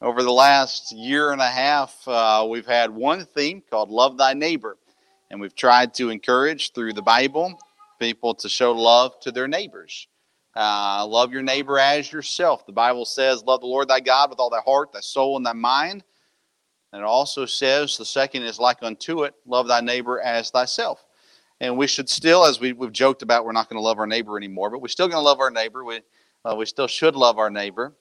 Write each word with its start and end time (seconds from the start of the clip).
Over 0.00 0.22
the 0.22 0.32
last 0.32 0.92
year 0.92 1.32
and 1.32 1.40
a 1.40 1.48
half, 1.48 2.06
uh, 2.06 2.46
we've 2.48 2.66
had 2.66 2.90
one 2.90 3.24
theme 3.24 3.60
called 3.68 3.90
Love 3.90 4.16
Thy 4.16 4.32
Neighbor. 4.32 4.76
And 5.28 5.40
we've 5.40 5.56
tried 5.56 5.92
to 5.94 6.10
encourage 6.10 6.72
through 6.72 6.92
the 6.92 7.02
Bible 7.02 7.58
people 7.98 8.32
to 8.36 8.48
show 8.48 8.70
love 8.70 9.18
to 9.20 9.32
their 9.32 9.48
neighbors. 9.48 10.06
Uh, 10.54 11.04
love 11.04 11.32
your 11.32 11.42
neighbor 11.42 11.80
as 11.80 12.12
yourself. 12.12 12.64
The 12.64 12.72
Bible 12.72 13.06
says, 13.06 13.42
Love 13.42 13.60
the 13.60 13.66
Lord 13.66 13.88
thy 13.88 13.98
God 13.98 14.30
with 14.30 14.38
all 14.38 14.50
thy 14.50 14.60
heart, 14.64 14.92
thy 14.92 15.00
soul, 15.00 15.36
and 15.36 15.44
thy 15.44 15.52
mind. 15.52 16.04
And 16.92 17.02
it 17.02 17.04
also 17.04 17.44
says, 17.44 17.98
the 17.98 18.04
second 18.04 18.44
is 18.44 18.60
like 18.60 18.78
unto 18.82 19.24
it, 19.24 19.34
love 19.46 19.66
thy 19.66 19.80
neighbor 19.80 20.20
as 20.20 20.50
thyself. 20.50 21.04
And 21.60 21.76
we 21.76 21.88
should 21.88 22.08
still, 22.08 22.44
as 22.44 22.60
we, 22.60 22.68
have 22.68 22.92
joked 22.92 23.22
about, 23.22 23.44
we're 23.44 23.52
not 23.52 23.68
going 23.68 23.78
to 23.78 23.84
love 23.84 23.98
our 23.98 24.06
neighbor 24.06 24.38
anymore, 24.38 24.70
but 24.70 24.80
we're 24.80 24.88
still 24.88 25.08
going 25.08 25.18
to 25.18 25.24
love 25.24 25.40
our 25.40 25.50
neighbor. 25.50 25.84
We, 25.84 26.00
uh, 26.44 26.54
we 26.56 26.66
still 26.66 26.86
should 26.86 27.16
love 27.16 27.38
our 27.38 27.50
neighbor. 27.50 27.94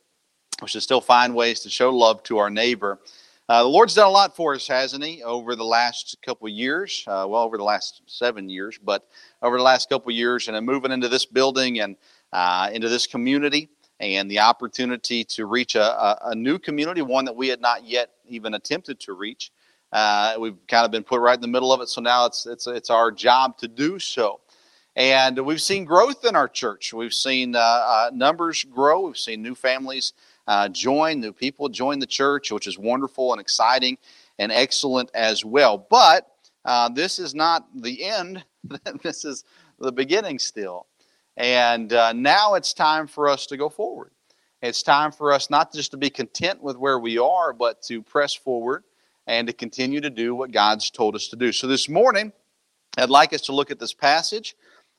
We 0.61 0.67
should 0.67 0.81
still 0.81 1.01
find 1.01 1.35
ways 1.35 1.59
to 1.61 1.69
show 1.69 1.91
love 1.91 2.23
to 2.23 2.39
our 2.39 2.49
neighbor. 2.49 2.99
Uh, 3.47 3.61
the 3.61 3.69
Lord's 3.69 3.93
done 3.93 4.07
a 4.07 4.11
lot 4.11 4.35
for 4.35 4.55
us, 4.55 4.67
hasn't 4.67 5.03
He, 5.03 5.23
over 5.23 5.55
the 5.55 5.63
last 5.63 6.17
couple 6.25 6.49
years? 6.49 7.03
Uh, 7.07 7.25
well, 7.29 7.43
over 7.43 7.57
the 7.57 7.63
last 7.63 8.01
seven 8.07 8.49
years, 8.49 8.79
but 8.83 9.07
over 9.41 9.57
the 9.57 9.63
last 9.63 9.87
couple 9.87 10.11
years, 10.11 10.47
and 10.47 10.65
moving 10.65 10.91
into 10.91 11.07
this 11.07 11.25
building 11.25 11.79
and 11.79 11.95
uh, 12.33 12.69
into 12.73 12.89
this 12.89 13.05
community, 13.05 13.69
and 13.99 14.29
the 14.29 14.39
opportunity 14.39 15.23
to 15.23 15.45
reach 15.45 15.75
a, 15.75 15.81
a, 15.81 16.19
a, 16.25 16.35
new 16.35 16.59
community, 16.59 17.01
one 17.01 17.25
that 17.25 17.35
we 17.35 17.47
had 17.47 17.61
not 17.61 17.85
yet 17.85 18.09
even 18.27 18.53
attempted 18.53 18.99
to 18.99 19.13
reach. 19.13 19.51
Uh, 19.91 20.35
we've 20.39 20.57
kind 20.67 20.85
of 20.85 20.91
been 20.91 21.03
put 21.03 21.19
right 21.19 21.35
in 21.35 21.41
the 21.41 21.47
middle 21.47 21.71
of 21.71 21.81
it, 21.81 21.87
so 21.87 22.01
now 22.01 22.25
it's 22.25 22.45
it's 22.45 22.67
it's 22.67 22.89
our 22.89 23.11
job 23.11 23.57
to 23.59 23.67
do 23.67 23.99
so. 23.99 24.41
And 24.95 25.37
we've 25.45 25.61
seen 25.61 25.85
growth 25.85 26.25
in 26.25 26.35
our 26.35 26.47
church. 26.47 26.91
We've 26.93 27.13
seen 27.13 27.55
uh, 27.55 27.59
uh, 27.59 28.09
numbers 28.11 28.63
grow. 28.63 29.01
We've 29.01 29.17
seen 29.17 29.43
new 29.43 29.53
families 29.53 30.13
uh, 30.47 30.69
join, 30.69 31.19
new 31.19 31.33
people 31.33 31.69
join 31.69 31.99
the 31.99 32.05
church, 32.05 32.51
which 32.51 32.67
is 32.67 32.77
wonderful 32.77 33.33
and 33.33 33.41
exciting 33.41 33.97
and 34.39 34.51
excellent 34.51 35.11
as 35.13 35.43
well. 35.43 35.77
But 35.89 36.31
uh, 36.65 36.89
this 36.89 37.19
is 37.19 37.35
not 37.35 37.67
the 37.75 38.03
end, 38.03 38.43
this 39.03 39.25
is 39.25 39.43
the 39.79 39.91
beginning 39.91 40.39
still. 40.39 40.87
And 41.35 41.93
uh, 41.93 42.13
now 42.13 42.55
it's 42.55 42.73
time 42.73 43.07
for 43.07 43.27
us 43.29 43.45
to 43.47 43.57
go 43.57 43.69
forward. 43.69 44.11
It's 44.61 44.81
time 44.81 45.11
for 45.11 45.31
us 45.31 45.49
not 45.49 45.71
just 45.71 45.91
to 45.91 45.97
be 45.97 46.09
content 46.09 46.63
with 46.63 46.77
where 46.77 46.97
we 46.97 47.19
are, 47.19 47.53
but 47.53 47.81
to 47.83 48.01
press 48.01 48.33
forward 48.33 48.83
and 49.27 49.45
to 49.47 49.53
continue 49.53 50.01
to 50.01 50.09
do 50.09 50.33
what 50.33 50.51
God's 50.51 50.89
told 50.89 51.15
us 51.15 51.27
to 51.27 51.35
do. 51.35 51.51
So 51.51 51.67
this 51.67 51.87
morning, 51.87 52.31
I'd 52.97 53.09
like 53.09 53.33
us 53.33 53.41
to 53.41 53.51
look 53.51 53.69
at 53.69 53.77
this 53.77 53.93
passage 53.93 54.55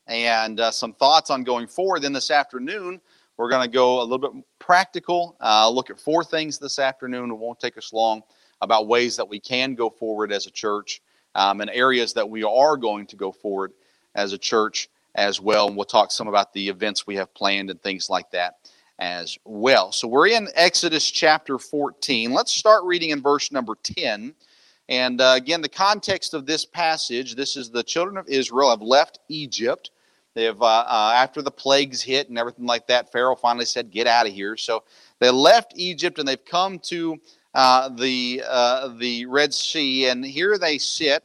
and 0.07 0.61
uh, 0.61 0.71
some 0.71 0.93
thoughts 0.93 1.31
on 1.31 1.43
going 1.43 1.67
forward. 1.67 2.03
Then 2.03 2.13
this 2.13 2.31
afternoon, 2.31 3.01
we're 3.39 3.49
going 3.49 3.63
to 3.63 3.73
go 3.73 4.01
a 4.01 4.05
little 4.05 4.19
bit 4.19 4.45
practical, 4.59 5.37
uh, 5.41 5.71
look 5.71 5.91
at 5.91 5.99
four 5.99 6.25
things 6.25 6.59
this 6.59 6.79
afternoon. 6.79 7.31
It 7.31 7.35
won't 7.35 7.61
take 7.61 7.79
us 7.79 7.93
long 7.93 8.23
about 8.61 8.89
ways 8.89 9.17
that 9.17 9.29
we 9.29 9.39
can 9.39 9.75
go 9.75 9.89
forward 9.89 10.33
as 10.33 10.47
a 10.47 10.51
church 10.51 11.01
um, 11.37 11.61
and 11.61 11.71
areas 11.71 12.13
that 12.15 12.29
we 12.29 12.43
are 12.43 12.77
going 12.77 13.07
to 13.07 13.17
go 13.17 13.31
forward 13.31 13.73
as 14.17 14.33
a 14.33 14.39
church 14.39 14.89
as 15.15 15.41
well. 15.41 15.69
And 15.69 15.77
we'll 15.77 15.85
talk 15.85 16.11
some 16.11 16.27
about 16.27 16.53
the 16.53 16.69
events 16.69 17.07
we 17.07 17.15
have 17.15 17.33
planned 17.33 17.71
and 17.71 17.81
things 17.81 18.11
like 18.11 18.31
that 18.33 18.57
as 18.99 19.39
well. 19.45 19.93
So 19.93 20.09
we're 20.09 20.27
in 20.27 20.49
Exodus 20.55 21.09
chapter 21.09 21.59
14. 21.59 22.33
Let's 22.33 22.53
start 22.53 22.83
reading 22.85 23.11
in 23.11 23.23
verse 23.23 23.53
number 23.53 23.77
10. 23.83 24.35
And 24.89 25.21
uh, 25.21 25.35
again, 25.37 25.63
the 25.63 25.69
context 25.69 26.35
of 26.35 26.47
this 26.47 26.65
passage 26.65 27.37
this 27.37 27.57
is 27.57 27.71
the 27.71 27.85
children 27.85 28.17
of 28.17 28.29
Israel 28.29 28.71
have 28.71 28.83
left 28.83 29.21
Egypt. 29.29 29.93
They 30.39 30.45
have, 30.45 30.63
uh, 30.63 30.85
uh, 30.87 31.13
after 31.17 31.43
the 31.43 31.51
plagues 31.51 32.01
hit 32.01 32.29
and 32.29 32.39
everything 32.39 32.65
like 32.65 32.87
that, 32.87 33.11
Pharaoh 33.11 33.35
finally 33.35 33.65
said, 33.65 33.91
Get 33.91 34.07
out 34.07 34.29
of 34.29 34.33
here. 34.33 34.57
So 34.57 34.85
they 35.19 35.31
left 35.31 35.73
Egypt 35.75 36.21
and 36.21 36.29
they've 36.29 36.45
come 36.45 36.79
to 36.85 37.17
uh, 37.55 37.89
the, 37.89 38.45
uh, 38.49 38.95
the 38.99 39.27
Red 39.27 39.53
Sea, 39.53 40.07
and 40.07 40.25
here 40.25 40.57
they 40.57 40.79
sit. 40.79 41.25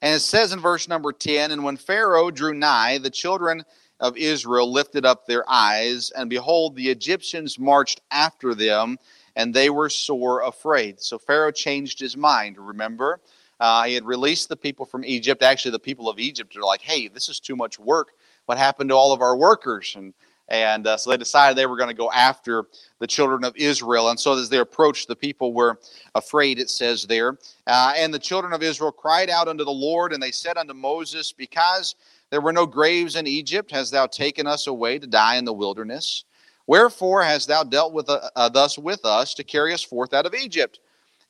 And 0.00 0.14
it 0.14 0.20
says 0.20 0.54
in 0.54 0.60
verse 0.60 0.88
number 0.88 1.12
10 1.12 1.50
And 1.50 1.64
when 1.64 1.76
Pharaoh 1.76 2.30
drew 2.30 2.54
nigh, 2.54 2.96
the 2.96 3.10
children 3.10 3.62
of 4.00 4.16
Israel 4.16 4.72
lifted 4.72 5.04
up 5.04 5.26
their 5.26 5.44
eyes, 5.46 6.12
and 6.12 6.30
behold, 6.30 6.74
the 6.74 6.88
Egyptians 6.88 7.58
marched 7.58 8.00
after 8.10 8.54
them, 8.54 8.96
and 9.36 9.52
they 9.52 9.68
were 9.68 9.90
sore 9.90 10.40
afraid. 10.40 10.98
So 10.98 11.18
Pharaoh 11.18 11.52
changed 11.52 12.00
his 12.00 12.16
mind, 12.16 12.56
remember? 12.56 13.20
Uh, 13.60 13.84
he 13.84 13.94
had 13.94 14.04
released 14.04 14.48
the 14.48 14.56
people 14.56 14.84
from 14.84 15.04
Egypt. 15.04 15.42
Actually, 15.42 15.72
the 15.72 15.78
people 15.78 16.08
of 16.08 16.18
Egypt 16.18 16.56
are 16.56 16.62
like, 16.62 16.82
hey, 16.82 17.08
this 17.08 17.28
is 17.28 17.40
too 17.40 17.56
much 17.56 17.78
work. 17.78 18.12
What 18.46 18.58
happened 18.58 18.90
to 18.90 18.96
all 18.96 19.12
of 19.12 19.20
our 19.20 19.36
workers? 19.36 19.94
And 19.96 20.14
and 20.48 20.86
uh, 20.86 20.98
so 20.98 21.10
they 21.10 21.16
decided 21.16 21.56
they 21.56 21.66
were 21.66 21.78
going 21.78 21.88
to 21.88 21.94
go 21.94 22.10
after 22.10 22.66
the 22.98 23.06
children 23.06 23.42
of 23.42 23.56
Israel. 23.56 24.10
And 24.10 24.20
so 24.20 24.36
as 24.36 24.50
they 24.50 24.58
approached, 24.58 25.08
the 25.08 25.16
people 25.16 25.54
were 25.54 25.78
afraid, 26.14 26.58
it 26.58 26.68
says 26.68 27.06
there. 27.06 27.38
Uh, 27.66 27.94
and 27.96 28.12
the 28.12 28.18
children 28.18 28.52
of 28.52 28.62
Israel 28.62 28.92
cried 28.92 29.30
out 29.30 29.48
unto 29.48 29.64
the 29.64 29.70
Lord, 29.70 30.12
and 30.12 30.22
they 30.22 30.30
said 30.30 30.58
unto 30.58 30.74
Moses, 30.74 31.32
Because 31.32 31.94
there 32.28 32.42
were 32.42 32.52
no 32.52 32.66
graves 32.66 33.16
in 33.16 33.26
Egypt, 33.26 33.70
hast 33.70 33.92
thou 33.92 34.06
taken 34.06 34.46
us 34.46 34.66
away 34.66 34.98
to 34.98 35.06
die 35.06 35.36
in 35.36 35.46
the 35.46 35.52
wilderness? 35.54 36.24
Wherefore 36.66 37.22
hast 37.22 37.48
thou 37.48 37.64
dealt 37.64 37.92
with 37.92 38.08
uh, 38.08 38.48
thus 38.50 38.78
with 38.78 39.04
us 39.04 39.34
to 39.34 39.44
carry 39.44 39.72
us 39.72 39.82
forth 39.82 40.12
out 40.12 40.26
of 40.26 40.34
Egypt? 40.34 40.80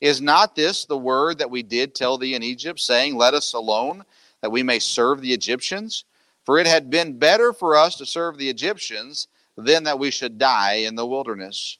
Is 0.02 0.20
not 0.20 0.56
this 0.56 0.84
the 0.84 0.98
word 0.98 1.38
that 1.38 1.50
we 1.50 1.62
did 1.62 1.94
tell 1.94 2.18
thee 2.18 2.34
in 2.34 2.42
Egypt, 2.42 2.80
saying, 2.80 3.16
Let 3.16 3.34
us 3.34 3.52
alone, 3.52 4.04
that 4.40 4.50
we 4.50 4.64
may 4.64 4.80
serve 4.80 5.20
the 5.20 5.32
Egyptians? 5.32 6.04
For 6.44 6.58
it 6.58 6.66
had 6.66 6.90
been 6.90 7.20
better 7.20 7.52
for 7.52 7.76
us 7.76 7.94
to 7.98 8.04
serve 8.04 8.36
the 8.36 8.50
Egyptians 8.50 9.28
than 9.56 9.84
that 9.84 10.00
we 10.00 10.10
should 10.10 10.38
die 10.38 10.74
in 10.86 10.96
the 10.96 11.06
wilderness. 11.06 11.78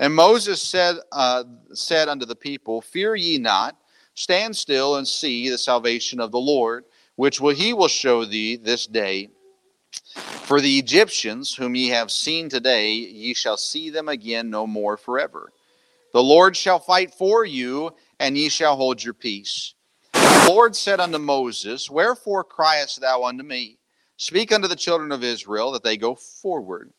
And 0.00 0.12
Moses 0.12 0.60
said, 0.60 0.96
uh, 1.12 1.44
said 1.72 2.08
unto 2.08 2.26
the 2.26 2.34
people, 2.34 2.80
Fear 2.80 3.14
ye 3.14 3.38
not, 3.38 3.76
stand 4.14 4.56
still 4.56 4.96
and 4.96 5.06
see 5.06 5.48
the 5.48 5.56
salvation 5.56 6.18
of 6.18 6.32
the 6.32 6.40
Lord, 6.40 6.86
which 7.14 7.40
will, 7.40 7.54
he 7.54 7.72
will 7.72 7.86
show 7.86 8.24
thee 8.24 8.56
this 8.56 8.88
day. 8.88 9.30
For 10.16 10.60
the 10.60 10.76
Egyptians, 10.76 11.54
whom 11.54 11.76
ye 11.76 11.90
have 11.90 12.10
seen 12.10 12.48
today, 12.48 12.94
ye 12.94 13.32
shall 13.32 13.56
see 13.56 13.90
them 13.90 14.08
again 14.08 14.50
no 14.50 14.66
more 14.66 14.96
forever. 14.96 15.52
The 16.12 16.22
Lord 16.22 16.56
shall 16.56 16.78
fight 16.78 17.14
for 17.14 17.44
you, 17.44 17.94
and 18.18 18.36
ye 18.36 18.48
shall 18.48 18.76
hold 18.76 19.02
your 19.02 19.14
peace. 19.14 19.74
The 20.12 20.46
Lord 20.48 20.74
said 20.74 21.00
unto 21.00 21.18
Moses, 21.18 21.88
Wherefore 21.90 22.44
criest 22.44 23.00
thou 23.00 23.24
unto 23.24 23.44
me? 23.44 23.78
Speak 24.16 24.52
unto 24.52 24.68
the 24.68 24.76
children 24.76 25.12
of 25.12 25.22
Israel 25.22 25.72
that 25.72 25.82
they 25.84 25.96
go 25.96 26.14
forward. 26.14 26.92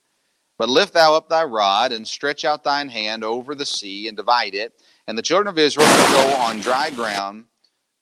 But 0.58 0.70
lift 0.70 0.94
thou 0.94 1.16
up 1.16 1.28
thy 1.28 1.44
rod, 1.44 1.92
and 1.92 2.08
stretch 2.08 2.46
out 2.46 2.64
thine 2.64 2.90
hand 2.90 3.24
over 3.24 3.56
the 3.56 3.66
sea, 3.66 4.08
and 4.08 4.16
divide 4.16 4.56
it, 4.56 4.74
and 5.08 5.18
the 5.18 5.24
children 5.24 5.48
of 5.48 5.60
Israel 5.60 5.88
shall 5.88 6.30
go 6.30 6.36
on 6.38 6.60
dry 6.60 6.90
ground 6.92 7.46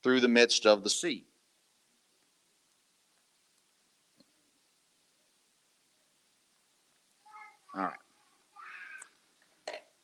through 0.03 0.19
the 0.19 0.28
midst 0.28 0.66
of 0.66 0.84
the 0.84 0.90
sea. 0.90 1.28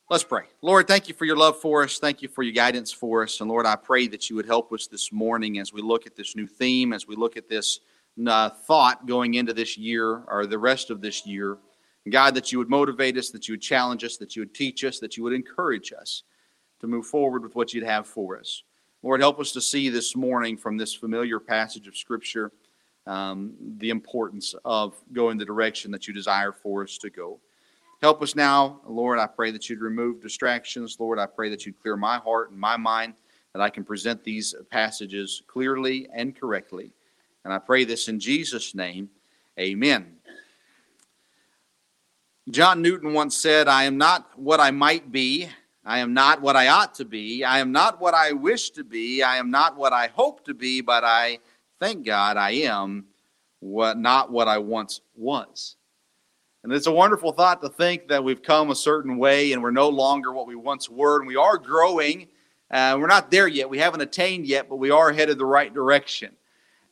Let's 0.08 0.22
pray. 0.22 0.44
Lord, 0.62 0.86
thank 0.86 1.08
you 1.08 1.14
for 1.14 1.24
your 1.24 1.36
love 1.36 1.60
for 1.60 1.82
us. 1.82 1.98
Thank 1.98 2.22
you 2.22 2.28
for 2.28 2.44
your 2.44 2.52
guidance 2.52 2.92
for 2.92 3.24
us. 3.24 3.40
And 3.40 3.50
Lord, 3.50 3.66
I 3.66 3.74
pray 3.74 4.06
that 4.06 4.30
you 4.30 4.36
would 4.36 4.46
help 4.46 4.72
us 4.72 4.86
this 4.86 5.10
morning 5.10 5.58
as 5.58 5.72
we 5.72 5.82
look 5.82 6.06
at 6.06 6.14
this 6.14 6.36
new 6.36 6.46
theme, 6.46 6.92
as 6.92 7.08
we 7.08 7.16
look 7.16 7.36
at 7.36 7.48
this 7.48 7.80
uh, 8.24 8.50
thought 8.50 9.06
going 9.06 9.34
into 9.34 9.52
this 9.52 9.76
year 9.76 10.22
or 10.28 10.46
the 10.46 10.60
rest 10.60 10.90
of 10.90 11.00
this 11.00 11.26
year. 11.26 11.58
God, 12.08 12.36
that 12.36 12.52
you 12.52 12.58
would 12.58 12.70
motivate 12.70 13.16
us, 13.16 13.30
that 13.30 13.48
you 13.48 13.54
would 13.54 13.62
challenge 13.62 14.04
us, 14.04 14.16
that 14.18 14.36
you 14.36 14.42
would 14.42 14.54
teach 14.54 14.84
us, 14.84 15.00
that 15.00 15.16
you 15.16 15.24
would 15.24 15.32
encourage 15.32 15.92
us 15.92 16.22
to 16.78 16.86
move 16.86 17.06
forward 17.06 17.42
with 17.42 17.56
what 17.56 17.74
you'd 17.74 17.82
have 17.82 18.06
for 18.06 18.38
us. 18.38 18.62
Lord, 19.02 19.20
help 19.20 19.40
us 19.40 19.50
to 19.52 19.60
see 19.60 19.88
this 19.88 20.14
morning 20.14 20.56
from 20.56 20.76
this 20.76 20.94
familiar 20.94 21.40
passage 21.40 21.88
of 21.88 21.96
Scripture 21.96 22.52
um, 23.08 23.54
the 23.78 23.90
importance 23.90 24.54
of 24.64 24.94
going 25.12 25.36
the 25.36 25.44
direction 25.44 25.90
that 25.90 26.06
you 26.06 26.14
desire 26.14 26.52
for 26.52 26.84
us 26.84 26.96
to 26.98 27.10
go. 27.10 27.40
Help 28.02 28.22
us 28.22 28.34
now, 28.34 28.80
Lord. 28.86 29.18
I 29.18 29.26
pray 29.26 29.50
that 29.50 29.68
you'd 29.68 29.80
remove 29.80 30.20
distractions. 30.20 30.96
Lord, 31.00 31.18
I 31.18 31.26
pray 31.26 31.48
that 31.48 31.64
you'd 31.64 31.80
clear 31.80 31.96
my 31.96 32.18
heart 32.18 32.50
and 32.50 32.60
my 32.60 32.76
mind, 32.76 33.14
that 33.52 33.62
I 33.62 33.70
can 33.70 33.84
present 33.84 34.22
these 34.22 34.54
passages 34.70 35.42
clearly 35.46 36.08
and 36.12 36.38
correctly. 36.38 36.92
And 37.44 37.54
I 37.54 37.58
pray 37.58 37.84
this 37.84 38.08
in 38.08 38.20
Jesus' 38.20 38.74
name. 38.74 39.08
Amen. 39.58 40.16
John 42.50 42.82
Newton 42.82 43.12
once 43.12 43.36
said, 43.36 43.66
I 43.66 43.84
am 43.84 43.96
not 43.96 44.38
what 44.38 44.60
I 44.60 44.70
might 44.70 45.10
be. 45.10 45.48
I 45.84 46.00
am 46.00 46.12
not 46.12 46.42
what 46.42 46.56
I 46.56 46.68
ought 46.68 46.94
to 46.96 47.04
be. 47.04 47.44
I 47.44 47.60
am 47.60 47.72
not 47.72 48.00
what 48.00 48.12
I 48.12 48.32
wish 48.32 48.70
to 48.70 48.84
be. 48.84 49.22
I 49.22 49.38
am 49.38 49.50
not 49.50 49.76
what 49.76 49.92
I 49.92 50.08
hope 50.08 50.44
to 50.44 50.54
be, 50.54 50.80
but 50.80 51.02
I 51.02 51.38
thank 51.80 52.04
God 52.04 52.36
I 52.36 52.50
am 52.50 53.06
what 53.60 53.96
not 53.96 54.30
what 54.30 54.48
I 54.48 54.58
once 54.58 55.00
was. 55.14 55.75
And 56.66 56.74
it's 56.74 56.88
a 56.88 56.92
wonderful 56.92 57.30
thought 57.30 57.62
to 57.62 57.68
think 57.68 58.08
that 58.08 58.24
we've 58.24 58.42
come 58.42 58.72
a 58.72 58.74
certain 58.74 59.18
way 59.18 59.52
and 59.52 59.62
we're 59.62 59.70
no 59.70 59.88
longer 59.88 60.32
what 60.32 60.48
we 60.48 60.56
once 60.56 60.90
were, 60.90 61.20
and 61.20 61.28
we 61.28 61.36
are 61.36 61.58
growing. 61.58 62.26
Uh, 62.72 62.96
we're 62.98 63.06
not 63.06 63.30
there 63.30 63.46
yet. 63.46 63.70
We 63.70 63.78
haven't 63.78 64.00
attained 64.00 64.48
yet, 64.48 64.68
but 64.68 64.74
we 64.74 64.90
are 64.90 65.12
headed 65.12 65.38
the 65.38 65.46
right 65.46 65.72
direction. 65.72 66.34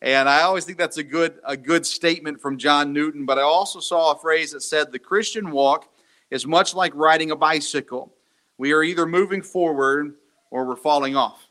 And 0.01 0.29
I 0.29 0.43
always 0.43 0.65
think 0.65 0.79
that's 0.79 0.99
a 0.99 1.03
good, 1.03 1.41
a 1.45 1.57
good 1.57 1.85
statement 1.85 2.41
from 2.41 2.57
John 2.57 2.93
Newton. 2.93 3.27
But 3.27 3.41
I 3.41 3.43
also 3.43 3.81
saw 3.81 4.13
a 4.13 4.17
phrase 4.17 4.53
that 4.53 4.61
said 4.61 4.93
the 4.93 5.01
Christian 5.01 5.51
walk 5.51 5.93
is 6.31 6.47
much 6.47 6.73
like 6.77 6.95
riding 6.95 7.33
a 7.33 7.37
bicycle. 7.37 8.15
We 8.59 8.73
are 8.75 8.85
either 8.85 9.07
moving 9.07 9.43
forward 9.43 10.15
or 10.53 10.67
we're 10.67 10.77
falling 10.77 11.17
off. 11.17 11.49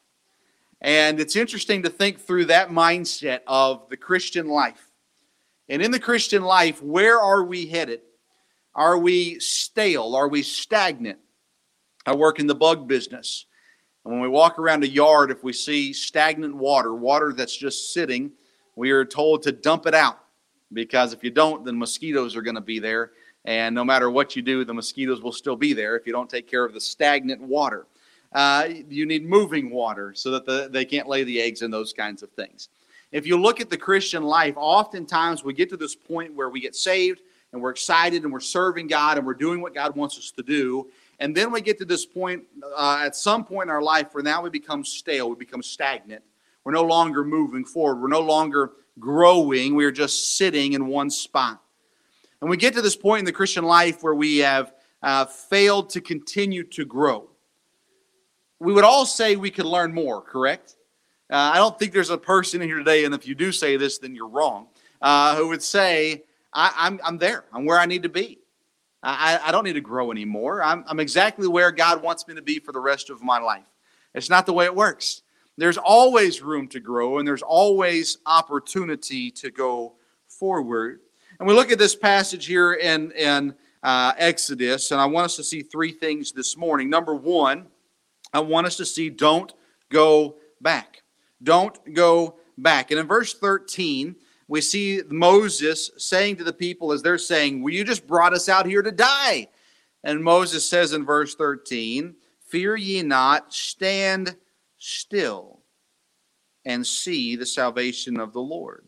And 0.80 1.20
it's 1.20 1.36
interesting 1.36 1.84
to 1.84 1.90
think 1.90 2.22
through 2.22 2.46
that 2.46 2.70
mindset 2.70 3.42
of 3.48 3.90
the 3.90 3.98
Christian 3.98 4.48
life. 4.48 4.92
And 5.68 5.82
in 5.82 5.92
the 5.92 6.00
Christian 6.00 6.44
life, 6.44 6.82
where 6.82 7.20
are 7.20 7.44
we 7.44 7.66
headed? 7.66 8.00
Are 8.76 8.98
we 8.98 9.40
stale? 9.40 10.16
Are 10.16 10.28
we 10.28 10.42
stagnant? 10.42 11.20
I 12.06 12.16
work 12.16 12.40
in 12.40 12.48
the 12.48 12.56
bug 12.56 12.88
business. 12.88 13.46
And 14.04 14.14
when 14.14 14.22
we 14.22 14.28
walk 14.28 14.60
around 14.60 14.84
a 14.84 14.88
yard, 14.88 15.32
if 15.32 15.44
we 15.44 15.54
see 15.54 15.94
stagnant 15.94 16.56
water, 16.56 16.94
water 16.94 17.34
that's 17.34 17.56
just 17.56 17.94
sitting, 17.94 18.32
we 18.76 18.92
are 18.92 19.06
told 19.06 19.44
to 19.44 19.52
dump 19.52 19.86
it 19.86 19.94
out 19.94 20.20
because 20.74 21.14
if 21.14 21.24
you 21.24 21.30
don't, 21.30 21.64
then 21.64 21.78
mosquitoes 21.78 22.36
are 22.36 22.42
going 22.42 22.56
to 22.56 22.62
be 22.62 22.80
there. 22.80 23.12
And 23.46 23.76
no 23.76 23.84
matter 23.84 24.10
what 24.10 24.36
you 24.36 24.42
do, 24.42 24.66
the 24.66 24.74
mosquitoes 24.74 25.22
will 25.22 25.32
still 25.32 25.56
be 25.56 25.74
there 25.74 25.96
if 25.96 26.08
you 26.08 26.14
don't 26.14 26.30
take 26.30 26.48
care 26.48 26.66
of 26.66 26.74
the 26.74 26.82
stagnant 26.82 27.42
water. 27.42 27.86
Uh, 28.32 28.70
you 28.90 29.06
need 29.06 29.26
moving 29.26 29.70
water 29.70 30.14
so 30.16 30.32
that 30.32 30.46
the, 30.46 30.68
they 30.72 30.86
can't 30.86 31.08
lay 31.08 31.24
the 31.24 31.40
eggs 31.40 31.62
and 31.62 31.72
those 31.72 31.94
kinds 31.94 32.24
of 32.24 32.32
things. 32.32 32.70
If 33.12 33.28
you 33.28 33.40
look 33.40 33.62
at 33.62 33.70
the 33.70 33.78
Christian 33.78 34.24
life, 34.24 34.56
oftentimes 34.58 35.44
we 35.44 35.54
get 35.54 35.70
to 35.70 35.78
this 35.78 35.94
point 35.94 36.34
where 36.34 36.50
we 36.50 36.60
get 36.60 36.76
saved 36.76 37.22
and 37.54 37.62
we're 37.62 37.70
excited 37.70 38.24
and 38.24 38.34
we're 38.34 38.40
serving 38.40 38.88
God 38.88 39.18
and 39.18 39.26
we're 39.26 39.36
doing 39.36 39.62
what 39.62 39.74
God 39.74 39.96
wants 39.96 40.18
us 40.18 40.32
to 40.32 40.44
do. 40.44 40.90
And 41.20 41.38
then 41.38 41.52
we 41.52 41.62
get 41.62 41.78
to 41.78 41.86
this 41.86 42.06
point 42.06 42.44
uh, 42.76 43.04
at 43.06 43.16
some 43.16 43.46
point 43.46 43.68
in 43.68 43.70
our 43.70 43.82
life 43.82 44.08
where 44.12 44.24
now 44.24 44.42
we 44.42 44.50
become 44.50 44.84
stale, 44.84 45.30
we 45.30 45.36
become 45.36 45.62
stagnant. 45.62 46.24
We're 46.64 46.74
no 46.74 46.84
longer 46.84 47.24
moving 47.24 47.64
forward, 47.64 48.02
we're 48.02 48.08
no 48.08 48.22
longer 48.22 48.72
growing, 49.00 49.76
we 49.76 49.86
are 49.86 49.92
just 49.92 50.36
sitting 50.36 50.74
in 50.74 50.88
one 50.88 51.10
spot. 51.10 51.62
And 52.42 52.50
we 52.50 52.58
get 52.58 52.74
to 52.74 52.82
this 52.82 52.96
point 52.96 53.20
in 53.20 53.26
the 53.26 53.32
Christian 53.32 53.64
life 53.64 54.04
where 54.04 54.16
we 54.16 54.40
have 54.40 54.74
uh, 55.02 55.26
failed 55.26 55.90
to 55.92 56.02
continue 56.02 56.64
to 56.64 56.86
grow. 56.86 57.30
We 58.60 58.74
would 58.74 58.84
all 58.84 59.06
say 59.06 59.36
we 59.36 59.52
could 59.52 59.66
learn 59.66 59.94
more, 59.94 60.22
correct? 60.22 60.76
Uh, 61.30 61.52
I 61.54 61.58
don't 61.58 61.78
think 61.78 61.94
there's 61.94 62.10
a 62.10 62.18
person 62.18 62.62
in 62.62 62.68
here 62.68 62.78
today, 62.80 63.06
and 63.06 63.14
if 63.14 63.28
you 63.28 63.36
do 63.36 63.52
say 63.52 63.78
this, 63.78 63.98
then 63.98 64.16
you're 64.16 64.28
wrong, 64.28 64.68
uh, 65.02 65.36
who 65.36 65.50
would 65.50 65.64
say, 65.64 66.24
I, 66.54 66.74
I'm, 66.78 67.00
I'm 67.04 67.18
there. 67.18 67.46
I'm 67.54 67.66
where 67.66 67.80
I 67.80 67.86
need 67.86 68.04
to 68.04 68.10
be. 68.10 68.40
I, 69.02 69.40
I 69.44 69.52
don't 69.52 69.66
need 69.66 69.74
to 69.74 69.82
grow 69.82 70.12
anymore. 70.12 70.64
I'm, 70.64 70.86
I'm 70.88 71.00
exactly 71.00 71.48
where 71.48 71.72
God 71.72 72.02
wants 72.02 72.26
me 72.28 72.36
to 72.36 72.42
be 72.42 72.60
for 72.60 72.72
the 72.72 72.80
rest 72.80 73.10
of 73.10 73.22
my 73.22 73.40
life. 73.40 73.66
It's 74.14 74.30
not 74.30 74.46
the 74.46 74.54
way 74.54 74.66
it 74.66 74.76
works. 74.76 75.24
There's 75.58 75.78
always 75.78 76.42
room 76.42 76.68
to 76.70 76.80
grow, 76.80 77.20
and 77.20 77.28
there's 77.28 77.42
always 77.42 78.18
opportunity 78.26 79.30
to 79.32 79.52
go 79.52 79.96
forward. 80.28 81.02
And 81.40 81.48
we 81.48 81.54
look 81.54 81.72
at 81.72 81.80
this 81.80 81.96
passage 81.96 82.46
here 82.46 82.74
in, 82.74 83.12
in 83.12 83.54
uh, 83.84 84.14
Exodus, 84.18 84.92
and 84.92 85.02
I 85.02 85.06
want 85.06 85.26
us 85.26 85.36
to 85.36 85.44
see 85.44 85.62
three 85.62 85.92
things 85.92 86.32
this 86.32 86.56
morning. 86.56 86.90
Number 86.90 87.14
one, 87.14 87.68
I 88.34 88.40
want 88.40 88.68
us 88.68 88.78
to 88.78 88.86
see 88.86 89.10
don't 89.10 89.54
go 89.90 90.38
back. 90.62 91.04
Don't 91.42 91.94
go 91.94 92.38
back. 92.58 92.92
And 92.92 93.00
in 93.00 93.06
verse 93.06 93.34
13, 93.34 94.16
we 94.48 94.62
see 94.62 95.02
Moses 95.10 95.92
saying 95.98 96.38
to 96.38 96.44
the 96.44 96.54
people 96.54 96.92
as 96.92 97.02
they're 97.02 97.18
saying, 97.18 97.62
Well, 97.62 97.74
you 97.74 97.84
just 97.84 98.08
brought 98.08 98.34
us 98.34 98.50
out 98.50 98.66
here 98.66 98.82
to 98.82 98.92
die. 98.92 99.48
And 100.04 100.24
Moses 100.24 100.68
says 100.68 100.94
in 100.94 101.06
verse 101.06 101.36
13, 101.36 102.16
Fear 102.48 102.76
ye 102.76 103.02
not, 103.02 103.54
stand 103.54 104.36
still 104.78 105.62
and 106.66 106.86
see 106.86 107.36
the 107.36 107.46
salvation 107.46 108.20
of 108.20 108.34
the 108.34 108.42
Lord. 108.42 108.86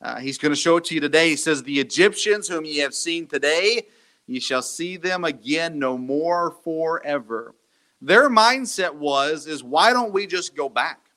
Uh, 0.00 0.20
he's 0.20 0.38
going 0.38 0.52
to 0.52 0.60
show 0.60 0.76
it 0.76 0.84
to 0.86 0.94
you 0.94 1.00
today. 1.00 1.30
He 1.30 1.36
says, 1.36 1.62
The 1.62 1.80
Egyptians 1.80 2.48
whom 2.48 2.64
ye 2.64 2.78
have 2.78 2.94
seen 2.94 3.26
today, 3.26 3.86
ye 4.26 4.40
shall 4.40 4.62
see 4.62 4.96
them 4.96 5.24
again 5.24 5.78
no 5.78 5.98
more 5.98 6.56
forever. 6.62 7.54
Their 8.00 8.30
mindset 8.30 8.94
was, 8.94 9.46
is 9.46 9.64
why 9.64 9.92
don't 9.92 10.12
we 10.12 10.26
just 10.26 10.54
go 10.54 10.68
back? 10.68 11.07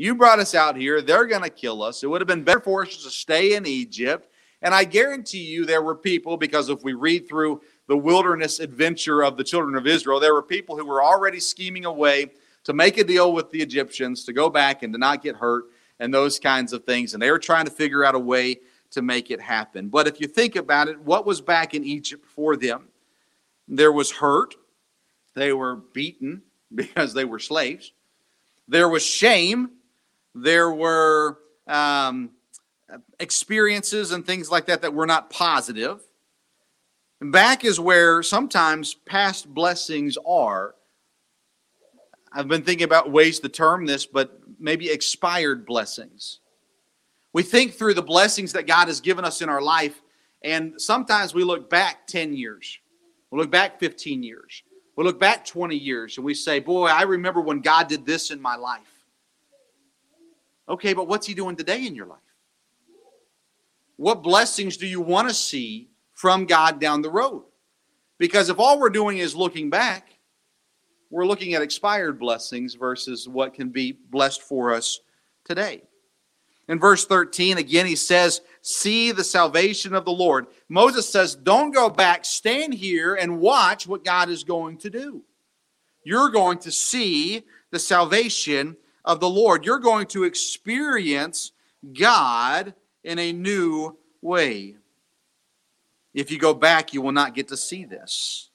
You 0.00 0.14
brought 0.14 0.38
us 0.38 0.54
out 0.54 0.78
here. 0.78 1.02
They're 1.02 1.26
going 1.26 1.42
to 1.42 1.50
kill 1.50 1.82
us. 1.82 2.02
It 2.02 2.06
would 2.06 2.22
have 2.22 2.26
been 2.26 2.42
better 2.42 2.60
for 2.60 2.86
us 2.86 3.02
to 3.02 3.10
stay 3.10 3.54
in 3.54 3.66
Egypt. 3.66 4.32
And 4.62 4.72
I 4.72 4.84
guarantee 4.84 5.44
you 5.44 5.66
there 5.66 5.82
were 5.82 5.94
people, 5.94 6.38
because 6.38 6.70
if 6.70 6.82
we 6.82 6.94
read 6.94 7.28
through 7.28 7.60
the 7.86 7.98
wilderness 7.98 8.60
adventure 8.60 9.22
of 9.22 9.36
the 9.36 9.44
children 9.44 9.76
of 9.76 9.86
Israel, 9.86 10.18
there 10.18 10.32
were 10.32 10.42
people 10.42 10.74
who 10.74 10.86
were 10.86 11.04
already 11.04 11.38
scheming 11.38 11.84
away 11.84 12.30
to 12.64 12.72
make 12.72 12.96
a 12.96 13.04
deal 13.04 13.34
with 13.34 13.50
the 13.50 13.60
Egyptians, 13.60 14.24
to 14.24 14.32
go 14.32 14.48
back 14.48 14.82
and 14.82 14.90
to 14.94 14.98
not 14.98 15.22
get 15.22 15.36
hurt, 15.36 15.64
and 15.98 16.14
those 16.14 16.38
kinds 16.38 16.72
of 16.72 16.84
things. 16.84 17.12
And 17.12 17.22
they 17.22 17.30
were 17.30 17.38
trying 17.38 17.66
to 17.66 17.70
figure 17.70 18.02
out 18.02 18.14
a 18.14 18.18
way 18.18 18.56
to 18.92 19.02
make 19.02 19.30
it 19.30 19.38
happen. 19.38 19.90
But 19.90 20.08
if 20.08 20.18
you 20.18 20.28
think 20.28 20.56
about 20.56 20.88
it, 20.88 20.98
what 21.00 21.26
was 21.26 21.42
back 21.42 21.74
in 21.74 21.84
Egypt 21.84 22.24
for 22.24 22.56
them? 22.56 22.88
There 23.68 23.92
was 23.92 24.10
hurt, 24.10 24.54
they 25.34 25.52
were 25.52 25.76
beaten 25.76 26.40
because 26.74 27.12
they 27.12 27.26
were 27.26 27.38
slaves, 27.38 27.92
there 28.66 28.88
was 28.88 29.04
shame 29.04 29.72
there 30.34 30.70
were 30.70 31.38
um, 31.66 32.30
experiences 33.18 34.12
and 34.12 34.26
things 34.26 34.50
like 34.50 34.66
that 34.66 34.82
that 34.82 34.94
were 34.94 35.06
not 35.06 35.30
positive. 35.30 36.00
And 37.20 37.32
back 37.32 37.64
is 37.64 37.78
where 37.78 38.22
sometimes 38.22 38.94
past 38.94 39.52
blessings 39.52 40.16
are. 40.26 40.74
I've 42.32 42.48
been 42.48 42.62
thinking 42.62 42.84
about 42.84 43.10
ways 43.10 43.40
to 43.40 43.48
term 43.48 43.86
this, 43.86 44.06
but 44.06 44.40
maybe 44.58 44.88
expired 44.88 45.66
blessings. 45.66 46.40
We 47.32 47.42
think 47.42 47.74
through 47.74 47.94
the 47.94 48.02
blessings 48.02 48.52
that 48.52 48.66
God 48.66 48.88
has 48.88 49.00
given 49.00 49.24
us 49.24 49.42
in 49.42 49.48
our 49.48 49.60
life, 49.60 50.00
and 50.42 50.80
sometimes 50.80 51.34
we 51.34 51.44
look 51.44 51.68
back 51.68 52.06
10 52.06 52.34
years, 52.34 52.78
we 53.30 53.38
look 53.38 53.50
back 53.50 53.78
15 53.78 54.22
years, 54.22 54.62
we 54.96 55.04
look 55.04 55.20
back 55.20 55.44
20 55.44 55.76
years, 55.76 56.16
and 56.16 56.24
we 56.24 56.34
say, 56.34 56.58
Boy, 56.58 56.86
I 56.86 57.02
remember 57.02 57.40
when 57.40 57.60
God 57.60 57.88
did 57.88 58.06
this 58.06 58.30
in 58.30 58.40
my 58.40 58.56
life. 58.56 58.99
Okay, 60.70 60.94
but 60.94 61.08
what's 61.08 61.26
He 61.26 61.34
doing 61.34 61.56
today 61.56 61.84
in 61.84 61.96
your 61.96 62.06
life? 62.06 62.18
What 63.96 64.22
blessings 64.22 64.76
do 64.76 64.86
you 64.86 65.00
want 65.00 65.28
to 65.28 65.34
see 65.34 65.90
from 66.14 66.46
God 66.46 66.80
down 66.80 67.02
the 67.02 67.10
road? 67.10 67.44
Because 68.18 68.48
if 68.48 68.58
all 68.58 68.78
we're 68.78 68.88
doing 68.88 69.18
is 69.18 69.34
looking 69.34 69.68
back, 69.68 70.08
we're 71.10 71.26
looking 71.26 71.54
at 71.54 71.62
expired 71.62 72.20
blessings 72.20 72.74
versus 72.74 73.28
what 73.28 73.52
can 73.52 73.70
be 73.70 73.92
blessed 73.92 74.42
for 74.42 74.72
us 74.72 75.00
today. 75.44 75.82
In 76.68 76.78
verse 76.78 77.04
13, 77.04 77.58
again, 77.58 77.84
he 77.84 77.96
says, 77.96 78.42
See 78.62 79.10
the 79.10 79.24
salvation 79.24 79.92
of 79.92 80.04
the 80.04 80.12
Lord. 80.12 80.46
Moses 80.68 81.10
says, 81.10 81.34
Don't 81.34 81.72
go 81.72 81.90
back, 81.90 82.24
stand 82.24 82.74
here 82.74 83.16
and 83.16 83.40
watch 83.40 83.88
what 83.88 84.04
God 84.04 84.28
is 84.28 84.44
going 84.44 84.78
to 84.78 84.90
do. 84.90 85.24
You're 86.04 86.30
going 86.30 86.58
to 86.60 86.70
see 86.70 87.42
the 87.72 87.78
salvation 87.80 88.76
of 89.04 89.20
the 89.20 89.28
Lord. 89.28 89.64
You're 89.64 89.78
going 89.78 90.06
to 90.08 90.24
experience 90.24 91.52
God 91.98 92.74
in 93.04 93.18
a 93.18 93.32
new 93.32 93.96
way. 94.20 94.76
If 96.12 96.30
you 96.30 96.38
go 96.38 96.54
back, 96.54 96.92
you 96.92 97.02
will 97.02 97.12
not 97.12 97.34
get 97.34 97.48
to 97.48 97.56
see 97.56 97.84
this. 97.84 98.50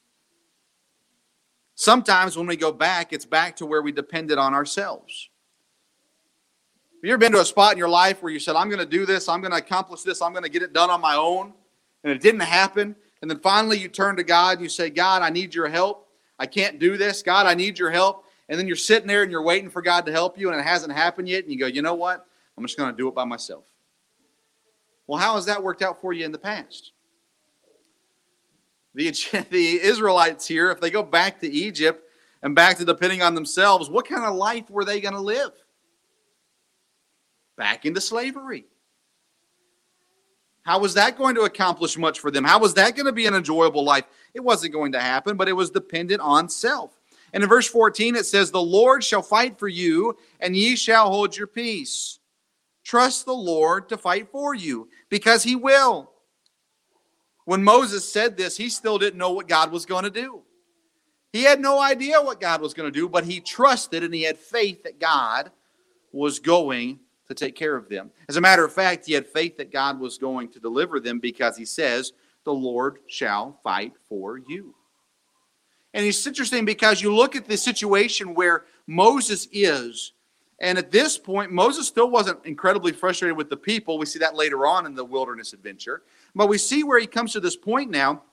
Sometimes 1.76 2.38
when 2.38 2.48
we 2.48 2.56
go 2.56 2.72
back, 2.72 3.12
it's 3.12 3.26
back 3.26 3.56
to 3.58 3.66
where 3.66 3.82
we 3.82 3.92
depended 3.92 4.38
on 4.38 4.54
ourselves. 4.54 5.30
Have 6.96 7.08
you 7.08 7.12
ever 7.12 7.18
been 7.18 7.34
to 7.34 7.42
a 7.42 7.46
spot 7.46 7.74
in 7.74 7.78
your 7.78 7.90
life 7.90 8.24
where 8.24 8.32
you 8.32 8.40
said, 8.40 8.56
I'm 8.56 8.70
going 8.70 8.80
to 8.80 8.86
do 8.86 9.06
this, 9.06 9.28
I'm 9.28 9.42
going 9.42 9.52
to 9.52 9.58
accomplish 9.58 10.04
this, 10.04 10.22
I'm 10.22 10.32
going 10.32 10.44
to 10.44 10.50
get 10.50 10.64
it 10.64 10.74
done 10.74 10.90
on 10.90 11.02
my 11.02 11.16
own, 11.16 11.54
and 12.04 12.12
it 12.12 12.22
didn't 12.22 12.42
happen? 12.42 12.96
And 13.22 13.30
then 13.30 13.40
finally 13.40 13.78
you 13.78 13.88
turn 13.88 14.16
to 14.18 14.24
God 14.24 14.54
and 14.54 14.62
you 14.62 14.70
say, 14.70 14.90
God, 14.90 15.22
I 15.22 15.30
need 15.30 15.54
your 15.54 15.68
help. 15.68 16.08
I 16.38 16.46
can't 16.46 16.80
do 16.80 16.98
this. 16.98 17.22
God, 17.22 17.46
I 17.46 17.54
need 17.54 17.80
your 17.80 17.92
help 17.92 18.25
and 18.50 18.60
then 18.60 18.68
you're 18.68 18.76
sitting 18.76 19.08
there 19.08 19.24
and 19.24 19.32
you're 19.32 19.44
waiting 19.44 19.70
for 19.70 19.82
God 19.82 20.06
to 20.06 20.12
help 20.12 20.38
you 20.38 20.50
and 20.50 20.60
it 20.60 20.64
hasn't 20.64 20.94
happened 20.94 21.28
yet, 21.28 21.44
and 21.44 21.52
you 21.52 21.60
go, 21.60 21.68
you 21.68 21.82
know 21.82 21.96
what? 21.96 22.26
I'm 22.58 22.64
just 22.64 22.78
going 22.78 22.92
to 22.92 22.98
do 22.98 23.08
it 23.08 23.16
by 23.16 23.26
myself. 23.26 23.66
Well, 25.08 25.20
how 25.20 25.36
has 25.36 25.46
that 25.46 25.62
worked 25.62 25.82
out 25.82 26.02
for 26.02 26.14
you 26.14 26.26
in 26.26 26.32
the 26.32 26.38
past? 26.38 26.92
The, 28.94 29.12
the 29.50 29.82
Israelites 29.82 30.48
here, 30.48 30.72
if 30.72 30.80
they 30.80 30.90
go 30.90 31.04
back 31.04 31.40
to 31.42 31.52
Egypt 31.52 32.04
and 32.42 32.56
back 32.56 32.78
to 32.78 32.86
depending 32.86 33.22
on 33.22 33.36
themselves, 33.36 33.90
what 33.90 34.08
kind 34.08 34.24
of 34.24 34.36
life 34.36 34.70
were 34.70 34.86
they 34.86 35.02
going 35.02 35.14
to 35.14 35.22
live? 35.22 35.52
Back 37.58 37.86
into 37.86 38.02
slavery. 38.02 38.66
How 40.64 40.80
was 40.80 40.96
that 40.96 41.18
going 41.18 41.36
to 41.36 41.42
accomplish 41.42 41.96
much 41.96 42.20
for 42.20 42.32
them? 42.32 42.44
How 42.44 42.60
was 42.60 42.74
that 42.74 42.96
going 42.96 43.06
to 43.06 43.12
be 43.12 43.28
an 43.28 43.36
enjoyable 43.36 43.84
life? 43.84 44.06
It 44.34 44.40
wasn't 44.40 44.74
going 44.74 44.94
to 44.94 45.00
happen, 45.00 45.38
but 45.38 45.48
it 45.48 45.54
was 45.54 45.70
dependent 45.70 46.22
on 46.22 46.50
self. 46.50 46.95
And 47.36 47.44
in 47.44 47.50
verse 47.50 47.68
14, 47.68 48.16
it 48.16 48.26
says, 48.26 48.50
The 48.50 48.62
Lord 48.62 49.04
shall 49.04 49.22
fight 49.22 49.60
for 49.60 49.68
you, 49.68 50.18
and 50.40 50.56
ye 50.56 50.78
shall 50.78 51.12
hold 51.12 51.36
your 51.36 51.48
peace. 51.48 52.18
Trust 52.86 53.26
the 53.26 53.34
Lord 53.34 53.90
to 53.90 53.98
fight 53.98 54.30
for 54.32 54.56
you, 54.56 54.88
because 55.10 55.44
he 55.44 55.58
will. 55.58 56.12
When 57.44 57.62
Moses 57.62 58.10
said 58.10 58.38
this, 58.38 58.56
he 58.56 58.70
still 58.70 58.98
didn't 58.98 59.20
know 59.20 59.34
what 59.34 59.50
God 59.50 59.70
was 59.70 59.86
going 59.86 60.06
to 60.06 60.10
do. 60.10 60.44
He 61.34 61.44
had 61.44 61.60
no 61.60 61.82
idea 61.82 62.22
what 62.22 62.40
God 62.40 62.62
was 62.62 62.74
going 62.74 62.92
to 62.92 63.00
do, 63.00 63.10
but 63.10 63.26
he 63.26 63.42
trusted 63.42 64.02
and 64.02 64.14
he 64.14 64.24
had 64.24 64.38
faith 64.38 64.84
that 64.84 64.98
God 64.98 65.52
was 66.14 66.40
going 66.40 67.02
to 67.28 67.34
take 67.34 67.58
care 67.58 67.76
of 67.76 67.90
them. 67.90 68.12
As 68.30 68.38
a 68.38 68.42
matter 68.42 68.64
of 68.64 68.72
fact, 68.72 69.06
he 69.06 69.14
had 69.14 69.28
faith 69.28 69.58
that 69.58 69.74
God 69.74 70.00
was 70.00 70.18
going 70.18 70.48
to 70.54 70.60
deliver 70.62 71.02
them 71.02 71.20
because 71.20 71.58
he 71.58 71.66
says, 71.66 72.14
The 72.46 72.54
Lord 72.54 73.00
shall 73.08 73.60
fight 73.62 73.92
for 74.08 74.38
you. 74.38 74.74
And 75.96 76.06
it's 76.06 76.28
interesting 76.28 76.66
because 76.66 77.02
you 77.02 77.16
look 77.16 77.38
at 77.38 77.48
the 77.48 77.56
situation 77.56 78.34
where 78.34 78.66
Moses 78.86 79.48
is, 79.54 80.12
and 80.60 80.78
at 80.78 80.92
this 80.92 81.18
point, 81.18 81.54
Moses 81.54 81.88
still 81.88 82.10
wasn't 82.10 82.46
incredibly 82.46 82.92
frustrated 82.92 83.38
with 83.38 83.50
the 83.50 83.56
people. 83.56 83.98
We 83.98 84.06
see 84.06 84.20
that 84.20 84.36
later 84.36 84.68
on 84.68 84.86
in 84.86 84.94
the 84.94 85.06
wilderness 85.06 85.54
adventure. 85.54 86.04
But 86.36 86.48
we 86.48 86.58
see 86.58 86.84
where 86.84 87.00
he 87.00 87.08
comes 87.08 87.32
to 87.32 87.40
this 87.40 87.56
point 87.56 87.92
now, 87.92 88.24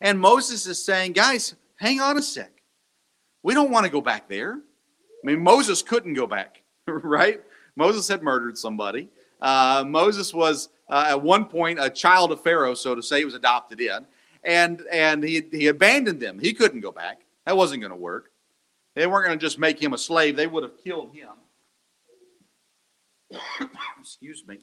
and 0.00 0.18
Moses 0.18 0.66
is 0.66 0.82
saying, 0.82 1.12
Guys, 1.12 1.54
hang 1.76 2.00
on 2.00 2.16
a 2.16 2.22
sec. 2.22 2.50
We 3.42 3.52
don't 3.52 3.70
want 3.70 3.84
to 3.84 3.92
go 3.92 4.00
back 4.00 4.26
there. 4.26 4.54
I 4.54 5.26
mean, 5.26 5.40
Moses 5.40 5.82
couldn't 5.82 6.14
go 6.14 6.26
back, 6.26 6.62
right? 6.86 7.42
Moses 7.76 8.08
had 8.08 8.22
murdered 8.22 8.56
somebody. 8.56 9.10
Uh, 9.42 9.84
Moses 9.86 10.32
was 10.32 10.70
uh, 10.88 11.08
at 11.08 11.20
one 11.20 11.44
point 11.44 11.78
a 11.78 11.90
child 11.90 12.32
of 12.32 12.42
Pharaoh, 12.42 12.72
so 12.72 12.94
to 12.94 13.02
say, 13.02 13.18
he 13.18 13.26
was 13.26 13.34
adopted 13.34 13.82
in, 13.82 14.06
and 14.44 14.82
and 14.90 15.22
he 15.22 15.42
he 15.50 15.66
abandoned 15.66 16.20
them. 16.20 16.38
He 16.38 16.54
couldn't 16.54 16.80
go 16.80 16.92
back. 16.92 17.20
That 17.46 17.56
wasn't 17.56 17.80
going 17.80 17.92
to 17.92 17.96
work. 17.96 18.30
They 18.94 19.06
weren't 19.06 19.26
going 19.26 19.38
to 19.38 19.44
just 19.44 19.58
make 19.58 19.80
him 19.80 19.92
a 19.92 19.98
slave. 19.98 20.36
They 20.36 20.46
would 20.46 20.62
have 20.62 20.82
killed 20.82 21.14
him. 21.14 21.28
Excuse 24.00 24.44
me. 24.46 24.58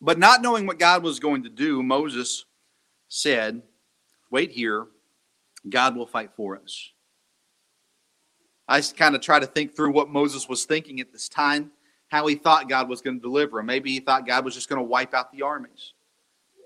But 0.00 0.18
not 0.18 0.42
knowing 0.42 0.66
what 0.66 0.78
God 0.78 1.02
was 1.02 1.18
going 1.18 1.44
to 1.44 1.48
do, 1.48 1.82
Moses 1.82 2.44
said, 3.08 3.62
Wait 4.30 4.50
here, 4.50 4.86
God 5.68 5.96
will 5.96 6.06
fight 6.06 6.30
for 6.36 6.58
us. 6.58 6.90
I 8.68 8.82
kind 8.82 9.14
of 9.14 9.22
try 9.22 9.38
to 9.38 9.46
think 9.46 9.74
through 9.74 9.92
what 9.92 10.10
Moses 10.10 10.46
was 10.46 10.66
thinking 10.66 11.00
at 11.00 11.10
this 11.10 11.28
time, 11.28 11.70
how 12.08 12.26
he 12.26 12.34
thought 12.34 12.68
God 12.68 12.88
was 12.88 13.00
going 13.00 13.16
to 13.16 13.22
deliver 13.22 13.60
him. 13.60 13.66
Maybe 13.66 13.92
he 13.92 14.00
thought 14.00 14.26
God 14.26 14.44
was 14.44 14.54
just 14.54 14.68
going 14.68 14.78
to 14.78 14.86
wipe 14.86 15.14
out 15.14 15.32
the 15.32 15.42
armies. 15.42 15.93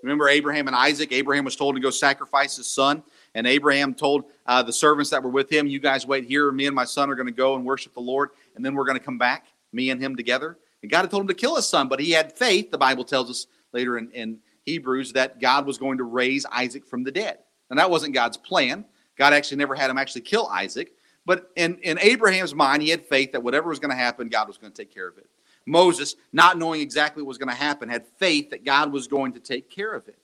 Remember 0.03 0.29
Abraham 0.29 0.67
and 0.69 0.77
Isaac? 0.77 1.13
Abraham 1.13 1.45
was 1.45 1.57
told 1.57 1.75
to 1.75 1.81
go 1.81 1.91
sacrifice 1.91 2.57
his 2.57 2.67
son, 2.67 3.03
and 3.35 3.47
Abraham 3.47 3.95
told 3.95 4.25
uh, 4.47 4.63
the 4.63 4.73
servants 4.73 5.11
that 5.11 5.23
were 5.23 5.31
with 5.31 5.51
him, 5.51 5.67
You 5.67 5.81
guys 5.81 6.07
wait 6.07 6.25
here. 6.25 6.51
Me 6.53 6.67
and 6.67 6.75
my 6.75 6.85
son 6.85 7.11
are 7.11 7.15
going 7.15 7.27
to 7.27 7.33
go 7.33 7.57
and 7.57 7.65
worship 7.65 7.95
the 7.95 8.01
Lord, 8.01 8.31
and 8.55 8.65
then 8.65 8.75
we're 8.75 8.85
going 8.85 8.99
to 8.99 9.05
come 9.05 9.19
back, 9.19 9.47
me 9.73 9.91
and 9.91 10.01
him 10.01 10.17
together. 10.17 10.59
And 10.83 10.91
God 10.91 11.03
had 11.03 11.11
told 11.11 11.23
him 11.23 11.29
to 11.29 11.35
kill 11.35 11.57
his 11.57 11.69
son, 11.69 11.89
but 11.89 12.01
he 12.01 12.13
had 12.13 12.37
faith. 12.37 12.71
The 12.71 12.79
Bible 12.79 13.05
tells 13.05 13.29
us 13.31 13.47
later 13.73 13.99
in, 13.99 14.11
in 14.13 14.39
Hebrews 14.65 15.13
that 15.15 15.41
God 15.41 15.67
was 15.67 15.79
going 15.79 15.99
to 15.99 16.05
raise 16.05 16.47
Isaac 16.47 16.87
from 16.87 17.03
the 17.03 17.11
dead. 17.11 17.39
And 17.71 17.79
that 17.79 17.91
wasn't 17.91 18.15
God's 18.15 18.37
plan. 18.37 18.85
God 19.17 19.33
actually 19.33 19.59
never 19.59 19.75
had 19.75 19.91
him 19.91 19.99
actually 19.99 20.23
kill 20.23 20.47
Isaac. 20.47 20.93
But 21.27 21.51
in, 21.57 21.77
in 21.79 21.99
Abraham's 21.99 22.55
mind, 22.55 22.83
he 22.83 22.89
had 22.89 23.05
faith 23.05 23.33
that 23.33 23.43
whatever 23.43 23.69
was 23.69 23.79
going 23.79 23.91
to 23.91 23.97
happen, 23.97 24.29
God 24.29 24.49
was 24.49 24.57
going 24.57 24.73
to 24.73 24.77
take 24.77 24.95
care 24.95 25.09
of 25.09 25.19
it. 25.19 25.29
Moses, 25.67 26.17
not 26.33 26.59
knowing 26.59 26.81
exactly 26.81 27.23
what 27.23 27.29
was 27.29 27.39
going 27.39 27.51
to 27.51 27.55
happen, 27.55 27.89
had 27.89 28.07
faith 28.17 28.51
that 28.51 28.65
God 28.65 28.93
was 28.93 29.07
going 29.07 29.33
to 29.35 29.41
take 29.41 29.71
care 29.71 29.93
of 29.93 30.09
it. 30.09 30.19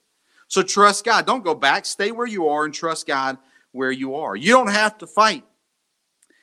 So 0.48 0.62
trust 0.62 1.04
God. 1.04 1.26
Don't 1.26 1.44
go 1.44 1.54
back. 1.54 1.84
Stay 1.84 2.12
where 2.12 2.26
you 2.26 2.48
are 2.48 2.64
and 2.64 2.72
trust 2.72 3.06
God 3.06 3.38
where 3.72 3.92
you 3.92 4.14
are. 4.14 4.36
You 4.36 4.52
don't 4.52 4.70
have 4.70 4.98
to 4.98 5.06
fight. 5.06 5.44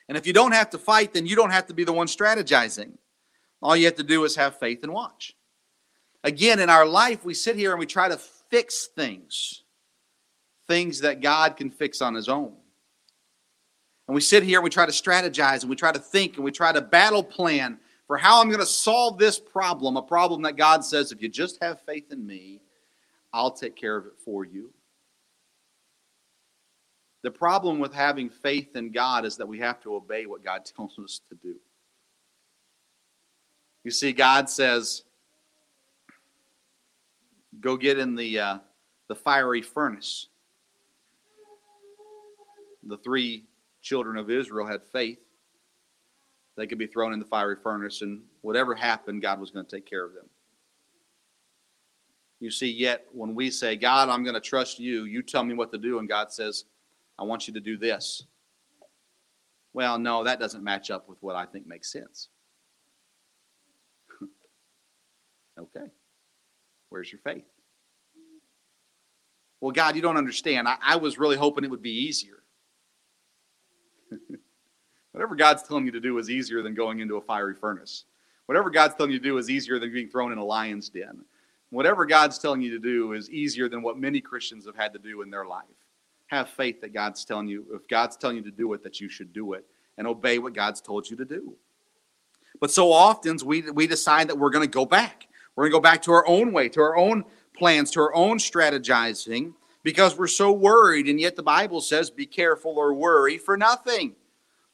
And 0.08 0.18
if 0.18 0.26
you 0.26 0.32
don't 0.32 0.52
have 0.52 0.70
to 0.70 0.78
fight, 0.78 1.14
then 1.14 1.26
you 1.26 1.36
don't 1.36 1.50
have 1.50 1.66
to 1.68 1.74
be 1.74 1.84
the 1.84 1.92
one 1.92 2.06
strategizing. 2.06 2.92
All 3.62 3.76
you 3.76 3.86
have 3.86 3.96
to 3.96 4.02
do 4.02 4.24
is 4.24 4.36
have 4.36 4.58
faith 4.58 4.82
and 4.82 4.92
watch. 4.92 5.34
Again, 6.24 6.60
in 6.60 6.68
our 6.68 6.86
life, 6.86 7.24
we 7.24 7.34
sit 7.34 7.56
here 7.56 7.70
and 7.70 7.80
we 7.80 7.86
try 7.86 8.08
to 8.08 8.16
fix 8.16 8.86
things, 8.86 9.62
things 10.68 11.00
that 11.00 11.20
God 11.20 11.56
can 11.56 11.70
fix 11.70 12.02
on 12.02 12.14
His 12.14 12.28
own. 12.28 12.52
And 14.06 14.14
we 14.14 14.20
sit 14.20 14.42
here 14.42 14.58
and 14.58 14.64
we 14.64 14.70
try 14.70 14.84
to 14.84 14.92
strategize 14.92 15.62
and 15.62 15.70
we 15.70 15.76
try 15.76 15.92
to 15.92 15.98
think 15.98 16.36
and 16.36 16.44
we 16.44 16.50
try 16.50 16.72
to 16.72 16.80
battle 16.80 17.22
plan 17.22 17.78
for 18.12 18.18
how 18.18 18.42
I'm 18.42 18.48
going 18.48 18.60
to 18.60 18.66
solve 18.66 19.16
this 19.16 19.38
problem, 19.38 19.96
a 19.96 20.02
problem 20.02 20.42
that 20.42 20.54
God 20.54 20.84
says, 20.84 21.12
if 21.12 21.22
you 21.22 21.30
just 21.30 21.56
have 21.62 21.80
faith 21.80 22.12
in 22.12 22.26
me, 22.26 22.60
I'll 23.32 23.50
take 23.50 23.74
care 23.74 23.96
of 23.96 24.04
it 24.04 24.18
for 24.22 24.44
you. 24.44 24.70
The 27.22 27.30
problem 27.30 27.78
with 27.78 27.94
having 27.94 28.28
faith 28.28 28.76
in 28.76 28.92
God 28.92 29.24
is 29.24 29.38
that 29.38 29.48
we 29.48 29.58
have 29.60 29.80
to 29.84 29.94
obey 29.94 30.26
what 30.26 30.44
God 30.44 30.62
tells 30.76 30.98
us 30.98 31.22
to 31.30 31.36
do. 31.36 31.54
You 33.82 33.90
see, 33.90 34.12
God 34.12 34.50
says, 34.50 35.04
go 37.60 37.78
get 37.78 37.98
in 37.98 38.14
the, 38.14 38.38
uh, 38.38 38.58
the 39.08 39.14
fiery 39.16 39.62
furnace. 39.62 40.28
The 42.82 42.98
three 42.98 43.44
children 43.80 44.18
of 44.18 44.28
Israel 44.28 44.66
had 44.66 44.82
faith, 44.82 45.20
they 46.62 46.66
could 46.68 46.78
be 46.78 46.86
thrown 46.86 47.12
in 47.12 47.18
the 47.18 47.24
fiery 47.24 47.56
furnace, 47.60 48.02
and 48.02 48.22
whatever 48.42 48.72
happened, 48.72 49.20
God 49.20 49.40
was 49.40 49.50
going 49.50 49.66
to 49.66 49.76
take 49.76 49.84
care 49.84 50.04
of 50.04 50.14
them. 50.14 50.26
You 52.38 52.52
see, 52.52 52.70
yet 52.70 53.04
when 53.10 53.34
we 53.34 53.50
say, 53.50 53.74
God, 53.74 54.08
I'm 54.08 54.22
going 54.22 54.36
to 54.36 54.40
trust 54.40 54.78
you, 54.78 55.02
you 55.02 55.24
tell 55.24 55.42
me 55.42 55.54
what 55.54 55.72
to 55.72 55.78
do, 55.78 55.98
and 55.98 56.08
God 56.08 56.30
says, 56.32 56.66
I 57.18 57.24
want 57.24 57.48
you 57.48 57.54
to 57.54 57.60
do 57.60 57.76
this. 57.76 58.26
Well, 59.72 59.98
no, 59.98 60.22
that 60.22 60.38
doesn't 60.38 60.62
match 60.62 60.88
up 60.92 61.08
with 61.08 61.18
what 61.20 61.34
I 61.34 61.46
think 61.46 61.66
makes 61.66 61.90
sense. 61.90 62.28
okay. 65.58 65.86
Where's 66.90 67.10
your 67.10 67.22
faith? 67.24 67.42
Well, 69.60 69.72
God, 69.72 69.96
you 69.96 70.02
don't 70.02 70.16
understand. 70.16 70.68
I, 70.68 70.76
I 70.80 70.94
was 70.94 71.18
really 71.18 71.36
hoping 71.36 71.64
it 71.64 71.70
would 71.72 71.82
be 71.82 72.06
easier. 72.06 72.44
Whatever 75.12 75.36
God's 75.36 75.62
telling 75.62 75.86
you 75.86 75.92
to 75.92 76.00
do 76.00 76.18
is 76.18 76.30
easier 76.30 76.62
than 76.62 76.74
going 76.74 77.00
into 77.00 77.16
a 77.16 77.20
fiery 77.20 77.54
furnace. 77.54 78.04
Whatever 78.46 78.70
God's 78.70 78.94
telling 78.94 79.12
you 79.12 79.18
to 79.18 79.24
do 79.24 79.38
is 79.38 79.50
easier 79.50 79.78
than 79.78 79.92
being 79.92 80.08
thrown 80.08 80.32
in 80.32 80.38
a 80.38 80.44
lion's 80.44 80.88
den. 80.88 81.24
Whatever 81.70 82.04
God's 82.04 82.38
telling 82.38 82.60
you 82.60 82.70
to 82.70 82.78
do 82.78 83.12
is 83.12 83.30
easier 83.30 83.68
than 83.68 83.82
what 83.82 83.98
many 83.98 84.20
Christians 84.20 84.66
have 84.66 84.76
had 84.76 84.92
to 84.92 84.98
do 84.98 85.22
in 85.22 85.30
their 85.30 85.46
life. 85.46 85.64
Have 86.26 86.48
faith 86.48 86.80
that 86.80 86.92
God's 86.92 87.24
telling 87.24 87.48
you, 87.48 87.66
if 87.72 87.86
God's 87.88 88.16
telling 88.16 88.36
you 88.36 88.42
to 88.42 88.50
do 88.50 88.72
it, 88.72 88.82
that 88.82 89.00
you 89.00 89.08
should 89.08 89.32
do 89.32 89.52
it 89.52 89.64
and 89.98 90.06
obey 90.06 90.38
what 90.38 90.54
God's 90.54 90.80
told 90.80 91.08
you 91.08 91.16
to 91.16 91.24
do. 91.24 91.54
But 92.60 92.70
so 92.70 92.92
often 92.92 93.38
we, 93.44 93.70
we 93.70 93.86
decide 93.86 94.28
that 94.28 94.38
we're 94.38 94.50
going 94.50 94.68
to 94.68 94.70
go 94.70 94.86
back. 94.86 95.28
We're 95.56 95.64
going 95.64 95.72
to 95.72 95.76
go 95.76 95.80
back 95.80 96.02
to 96.02 96.12
our 96.12 96.26
own 96.26 96.52
way, 96.52 96.68
to 96.70 96.80
our 96.80 96.96
own 96.96 97.24
plans, 97.56 97.90
to 97.92 98.00
our 98.00 98.14
own 98.14 98.38
strategizing 98.38 99.52
because 99.82 100.16
we're 100.16 100.26
so 100.26 100.52
worried. 100.52 101.08
And 101.08 101.20
yet 101.20 101.36
the 101.36 101.42
Bible 101.42 101.80
says, 101.80 102.10
be 102.10 102.26
careful 102.26 102.78
or 102.78 102.94
worry 102.94 103.36
for 103.36 103.56
nothing. 103.56 104.14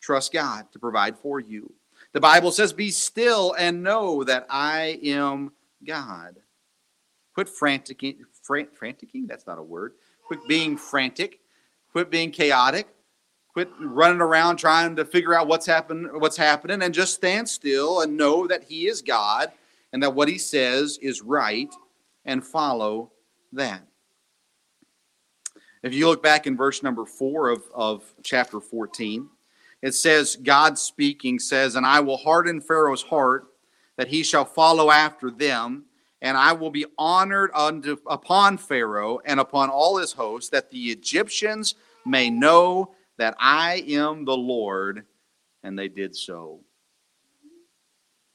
Trust 0.01 0.33
God 0.33 0.71
to 0.73 0.79
provide 0.79 1.19
for 1.19 1.41
you. 1.41 1.73
The 2.13 2.21
Bible 2.21 2.51
says, 2.51 2.73
be 2.73 2.91
still 2.91 3.55
and 3.59 3.83
know 3.83 4.25
that 4.25 4.47
I 4.49 4.99
am 5.03 5.53
God. 5.87 6.37
Quit 7.35 7.49
franticing. 7.49 8.19
Fran- 8.43 8.69
franticing? 8.81 9.27
That's 9.27 9.47
not 9.47 9.59
a 9.59 9.63
word. 9.63 9.95
Quit 10.27 10.41
being 10.49 10.77
frantic. 10.77 11.41
Quit 11.93 12.11
being 12.11 12.31
chaotic. 12.31 12.89
Quit 13.53 13.71
running 13.81 14.21
around 14.21 14.57
trying 14.57 14.97
to 14.97 15.05
figure 15.05 15.35
out 15.35 15.49
what's 15.49 15.67
happen, 15.67 16.09
what's 16.15 16.37
happening, 16.37 16.83
and 16.83 16.95
just 16.95 17.15
stand 17.15 17.49
still 17.49 18.03
and 18.03 18.17
know 18.17 18.47
that 18.47 18.63
He 18.63 18.87
is 18.87 19.03
God 19.03 19.51
and 19.93 20.03
that 20.03 20.15
what 20.15 20.29
He 20.29 20.39
says 20.39 20.99
is 21.01 21.23
right, 21.23 21.73
and 22.25 22.45
follow 22.45 23.11
that. 23.53 23.83
If 25.83 25.95
you 25.95 26.09
look 26.09 26.23
back 26.23 26.47
in 26.47 26.57
verse 26.57 26.83
number 26.83 27.07
four 27.07 27.49
of, 27.49 27.63
of 27.75 28.05
chapter 28.23 28.61
14, 28.61 29.29
it 29.83 29.95
says, 29.95 30.37
God 30.37 30.79
speaking 30.79 31.39
says, 31.39 31.77
And 31.77 31.87
I 31.87 32.01
will 32.01 32.17
harden 32.17 32.61
Pharaoh's 32.61 33.03
heart 33.03 33.47
that 33.97 34.09
he 34.09 34.23
shall 34.23 34.45
follow 34.45 34.91
after 34.91 35.31
them, 35.31 35.85
and 36.23 36.37
I 36.37 36.53
will 36.53 36.71
be 36.71 36.87
honored 36.97 37.51
unto, 37.55 37.97
upon 38.07 38.59
Pharaoh 38.59 39.21
and 39.25 39.41
upon 39.41 39.71
all 39.71 39.99
his 39.99 40.13
hosts, 40.13 40.51
that 40.51 40.71
the 40.71 40.91
Egyptians 40.91 41.75
may 42.05 42.31
know 42.31 42.95
that 43.19 43.37
I 43.39 43.85
am 43.89 44.25
the 44.25 44.37
Lord. 44.37 45.05
And 45.63 45.79
they 45.79 45.89
did 45.89 46.15
so. 46.15 46.61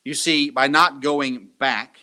You 0.03 0.13
see, 0.13 0.49
by 0.49 0.67
not 0.67 1.01
going 1.01 1.47
back, 1.59 1.97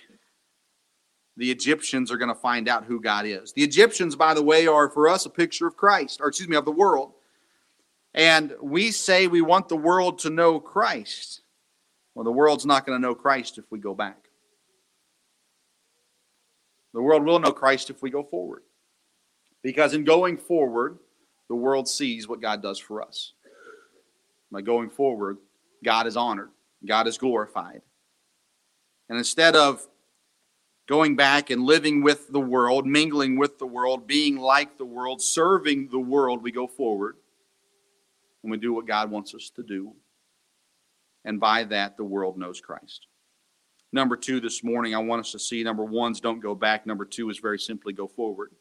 the 1.37 1.50
Egyptians 1.50 2.11
are 2.11 2.16
going 2.16 2.28
to 2.28 2.35
find 2.35 2.68
out 2.68 2.85
who 2.85 3.00
God 3.00 3.26
is. 3.26 3.52
The 3.52 3.62
Egyptians, 3.62 4.16
by 4.16 4.35
the 4.35 4.42
way, 4.42 4.66
are 4.66 4.88
for 4.88 5.09
us 5.09 5.26
a 5.26 5.30
picture 5.30 5.66
of 5.66 5.76
Christ, 5.76 6.20
or 6.20 6.28
excuse 6.28 6.49
me, 6.49 6.56
of 6.56 6.64
the 6.64 6.70
world. 6.70 7.12
And 8.14 8.55
we 8.61 8.90
say 8.90 9.26
we 9.26 9.40
want 9.40 9.69
the 9.69 9.76
world 9.76 10.21
to 10.21 10.31
know 10.31 10.59
Christ. 10.59 11.43
Well, 12.14 12.25
the 12.25 12.33
world's 12.33 12.67
not 12.67 12.85
going 12.85 13.00
to 13.00 13.02
know 13.02 13.14
Christ 13.14 13.59
if 13.59 13.64
we 13.71 13.79
go 13.79 13.95
back. 13.95 14.29
The 16.93 17.02
world 17.02 17.25
will 17.25 17.38
know 17.38 17.52
Christ 17.52 17.88
if 17.88 18.02
we 18.02 18.11
go 18.11 18.25
forward. 18.25 18.62
Because 19.62 19.95
in 19.95 20.05
going 20.05 20.38
forward, 20.38 20.99
the 21.49 21.55
world 21.55 21.88
sees 21.88 22.26
what 22.26 22.40
God 22.40 22.62
does 22.62 22.79
for 22.79 23.00
us. 23.00 23.35
By 24.50 24.62
going 24.62 24.90
forward, 24.90 25.38
God 25.85 26.07
is 26.09 26.17
honored, 26.17 26.50
God 26.85 27.07
is 27.07 27.19
glorified. 27.19 27.83
And 29.09 29.19
instead 29.19 29.55
of 29.55 29.87
going 30.88 31.14
back 31.14 31.50
and 31.50 31.62
living 31.62 32.02
with 32.02 32.33
the 32.33 32.40
world, 32.40 32.87
mingling 32.87 33.38
with 33.38 33.59
the 33.59 33.67
world, 33.67 34.09
being 34.09 34.37
like 34.37 34.79
the 34.79 34.85
world, 34.85 35.23
serving 35.23 35.88
the 35.88 36.00
world, 36.00 36.43
we 36.43 36.50
go 36.50 36.67
forward 36.67 37.17
and 38.42 38.50
we 38.50 38.59
do 38.59 38.73
what 38.73 38.87
God 38.87 39.11
wants 39.11 39.35
us 39.35 39.50
to 39.56 39.62
do. 39.62 39.94
And 41.25 41.38
by 41.38 41.64
that, 41.64 41.97
the 41.97 42.04
world 42.04 42.38
knows 42.38 42.61
Christ. 42.61 43.06
Number 43.92 44.16
two 44.16 44.40
this 44.40 44.62
morning, 44.62 44.94
I 44.94 44.99
want 44.99 45.20
us 45.20 45.32
to 45.32 45.38
see 45.38 45.62
number 45.62 45.85
one 45.85 46.12
is 46.12 46.20
don't 46.20 46.40
go 46.40 46.54
back. 46.54 46.87
Number 46.87 47.04
two 47.04 47.28
is 47.28 47.38
very 47.38 47.59
simply 47.59 47.92
go 47.92 48.06
forward. 48.06 48.52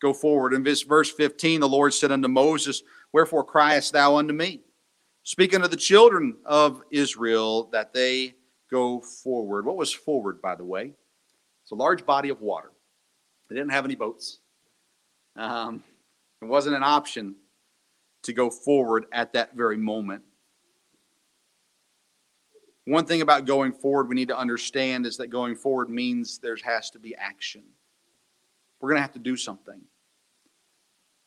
go 0.00 0.12
forward. 0.12 0.54
In 0.54 0.62
this 0.62 0.82
verse 0.82 1.10
15, 1.10 1.60
the 1.60 1.68
Lord 1.68 1.92
said 1.92 2.12
unto 2.12 2.28
Moses, 2.28 2.82
Wherefore 3.12 3.44
criest 3.44 3.92
thou 3.92 4.16
unto 4.16 4.32
me? 4.32 4.62
Speaking 5.24 5.60
to 5.60 5.68
the 5.68 5.76
children 5.76 6.36
of 6.46 6.82
Israel 6.90 7.68
that 7.72 7.92
they 7.92 8.34
go 8.70 9.00
forward. 9.00 9.66
What 9.66 9.76
was 9.76 9.92
forward, 9.92 10.40
by 10.40 10.54
the 10.54 10.64
way? 10.64 10.92
It's 11.62 11.72
a 11.72 11.74
large 11.74 12.06
body 12.06 12.28
of 12.30 12.40
water. 12.40 12.72
They 13.48 13.56
didn't 13.56 13.72
have 13.72 13.84
any 13.84 13.94
boats. 13.94 14.38
Um, 15.36 15.82
it 16.40 16.46
wasn't 16.46 16.76
an 16.76 16.82
option 16.82 17.34
to 18.28 18.34
go 18.34 18.50
forward 18.50 19.06
at 19.10 19.32
that 19.32 19.56
very 19.56 19.78
moment. 19.78 20.22
One 22.84 23.06
thing 23.06 23.22
about 23.22 23.46
going 23.46 23.72
forward 23.72 24.06
we 24.06 24.14
need 24.14 24.28
to 24.28 24.36
understand 24.36 25.06
is 25.06 25.16
that 25.16 25.28
going 25.28 25.56
forward 25.56 25.88
means 25.88 26.38
there 26.38 26.56
has 26.62 26.90
to 26.90 26.98
be 26.98 27.14
action. 27.14 27.62
We're 28.80 28.90
going 28.90 28.98
to 28.98 29.02
have 29.02 29.14
to 29.14 29.18
do 29.18 29.34
something. 29.34 29.80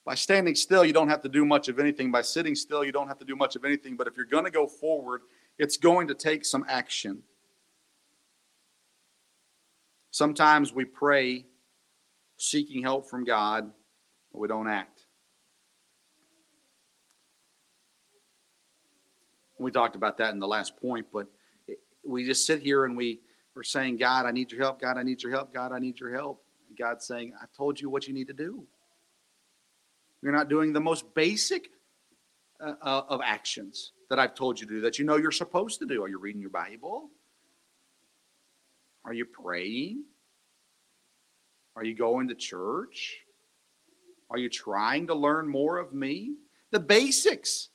By 0.05 0.13
standing 0.13 0.53
still, 0.53 0.85
you 0.85 0.93
don't 0.93 1.09
have 1.09 1.23
to 1.23 1.29
do 1.29 1.43
much 1.43 1.69
of 1.69 1.79
anything. 1.79 2.11
By 2.11 2.21
sitting 2.21 2.53
still, 2.53 2.83
you 2.83 2.91
don't 2.91 3.07
have 3.07 3.19
to 3.19 3.25
do 3.25 3.35
much 3.35 3.55
of 3.55 3.65
anything. 3.65 3.95
But 3.95 4.05
if 4.05 4.15
you're 4.15 4.25
going 4.27 4.45
to 4.45 4.51
go 4.51 4.67
forward, 4.67 5.21
it's 5.57 5.77
going 5.77 6.07
to 6.07 6.13
take 6.13 6.45
some 6.45 6.65
action. 6.69 7.23
Sometimes 10.11 10.71
we 10.71 10.85
pray 10.85 11.45
seeking 12.37 12.83
help 12.83 13.09
from 13.09 13.23
God, 13.23 13.71
but 14.31 14.39
we 14.39 14.47
don't 14.47 14.67
act. 14.67 15.00
We 19.61 19.71
talked 19.71 19.95
about 19.95 20.17
that 20.17 20.33
in 20.33 20.39
the 20.39 20.47
last 20.47 20.75
point, 20.77 21.05
but 21.13 21.27
we 22.03 22.25
just 22.25 22.45
sit 22.45 22.61
here 22.61 22.85
and 22.85 22.97
we 22.97 23.21
we're 23.55 23.63
saying, 23.63 23.97
God, 23.97 24.25
I 24.25 24.31
need 24.31 24.51
your 24.51 24.61
help. 24.61 24.79
God, 24.79 24.97
I 24.97 25.03
need 25.03 25.21
your 25.21 25.31
help. 25.31 25.53
God, 25.53 25.71
I 25.73 25.79
need 25.79 25.99
your 25.99 26.13
help. 26.13 26.43
And 26.69 26.77
God's 26.77 27.05
saying, 27.05 27.33
I've 27.41 27.51
told 27.51 27.79
you 27.79 27.89
what 27.89 28.07
you 28.07 28.13
need 28.13 28.27
to 28.27 28.33
do. 28.33 28.63
You're 30.21 30.31
not 30.31 30.49
doing 30.49 30.71
the 30.71 30.79
most 30.79 31.13
basic 31.13 31.69
uh, 32.59 32.75
uh, 32.81 33.03
of 33.09 33.21
actions 33.23 33.91
that 34.09 34.19
I've 34.19 34.35
told 34.35 34.59
you 34.59 34.67
to 34.67 34.73
do 34.73 34.81
that 34.81 34.99
you 34.99 35.05
know 35.05 35.17
you're 35.17 35.31
supposed 35.31 35.79
to 35.79 35.85
do. 35.85 36.03
Are 36.03 36.07
you 36.07 36.19
reading 36.19 36.41
your 36.41 36.49
Bible? 36.49 37.09
Are 39.03 39.13
you 39.13 39.25
praying? 39.25 40.03
Are 41.75 41.83
you 41.83 41.95
going 41.95 42.27
to 42.29 42.35
church? 42.35 43.17
Are 44.29 44.37
you 44.37 44.49
trying 44.49 45.07
to 45.07 45.15
learn 45.15 45.47
more 45.47 45.77
of 45.77 45.93
me? 45.93 46.35
The 46.71 46.79
basics. 46.79 47.69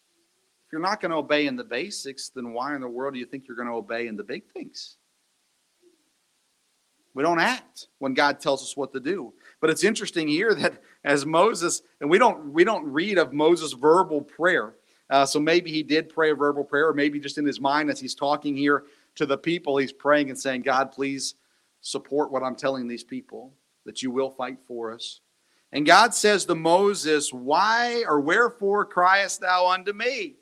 You're 0.76 0.82
not 0.82 1.00
going 1.00 1.10
to 1.10 1.16
obey 1.16 1.46
in 1.46 1.56
the 1.56 1.64
basics, 1.64 2.28
then 2.28 2.52
why 2.52 2.74
in 2.74 2.82
the 2.82 2.86
world 2.86 3.14
do 3.14 3.18
you 3.18 3.24
think 3.24 3.48
you're 3.48 3.56
going 3.56 3.66
to 3.66 3.72
obey 3.72 4.08
in 4.08 4.14
the 4.14 4.22
big 4.22 4.44
things? 4.52 4.98
We 7.14 7.22
don't 7.22 7.40
act 7.40 7.86
when 7.98 8.12
God 8.12 8.40
tells 8.40 8.62
us 8.62 8.76
what 8.76 8.92
to 8.92 9.00
do. 9.00 9.32
But 9.62 9.70
it's 9.70 9.84
interesting 9.84 10.28
here 10.28 10.54
that 10.54 10.82
as 11.02 11.24
Moses, 11.24 11.80
and 12.02 12.10
we 12.10 12.18
don't 12.18 12.52
we 12.52 12.62
don't 12.62 12.84
read 12.84 13.16
of 13.16 13.32
Moses' 13.32 13.72
verbal 13.72 14.20
prayer. 14.20 14.74
Uh, 15.08 15.24
so 15.24 15.40
maybe 15.40 15.72
he 15.72 15.82
did 15.82 16.10
pray 16.10 16.30
a 16.30 16.34
verbal 16.34 16.62
prayer, 16.62 16.88
or 16.88 16.92
maybe 16.92 17.18
just 17.18 17.38
in 17.38 17.46
his 17.46 17.58
mind 17.58 17.88
as 17.88 17.98
he's 17.98 18.14
talking 18.14 18.54
here 18.54 18.84
to 19.14 19.24
the 19.24 19.38
people, 19.38 19.78
he's 19.78 19.94
praying 19.94 20.28
and 20.28 20.38
saying, 20.38 20.60
God, 20.60 20.92
please 20.92 21.36
support 21.80 22.30
what 22.30 22.42
I'm 22.42 22.54
telling 22.54 22.86
these 22.86 23.02
people, 23.02 23.54
that 23.86 24.02
you 24.02 24.10
will 24.10 24.28
fight 24.28 24.58
for 24.68 24.92
us. 24.92 25.20
And 25.72 25.86
God 25.86 26.12
says 26.12 26.44
to 26.44 26.54
Moses, 26.54 27.32
Why 27.32 28.04
or 28.06 28.20
wherefore 28.20 28.84
criest 28.84 29.40
thou 29.40 29.68
unto 29.68 29.94
me? 29.94 30.36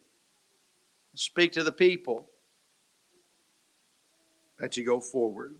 Speak 1.14 1.52
to 1.52 1.64
the 1.64 1.72
people 1.72 2.28
that 4.58 4.76
you 4.76 4.84
go 4.84 5.00
forward. 5.00 5.54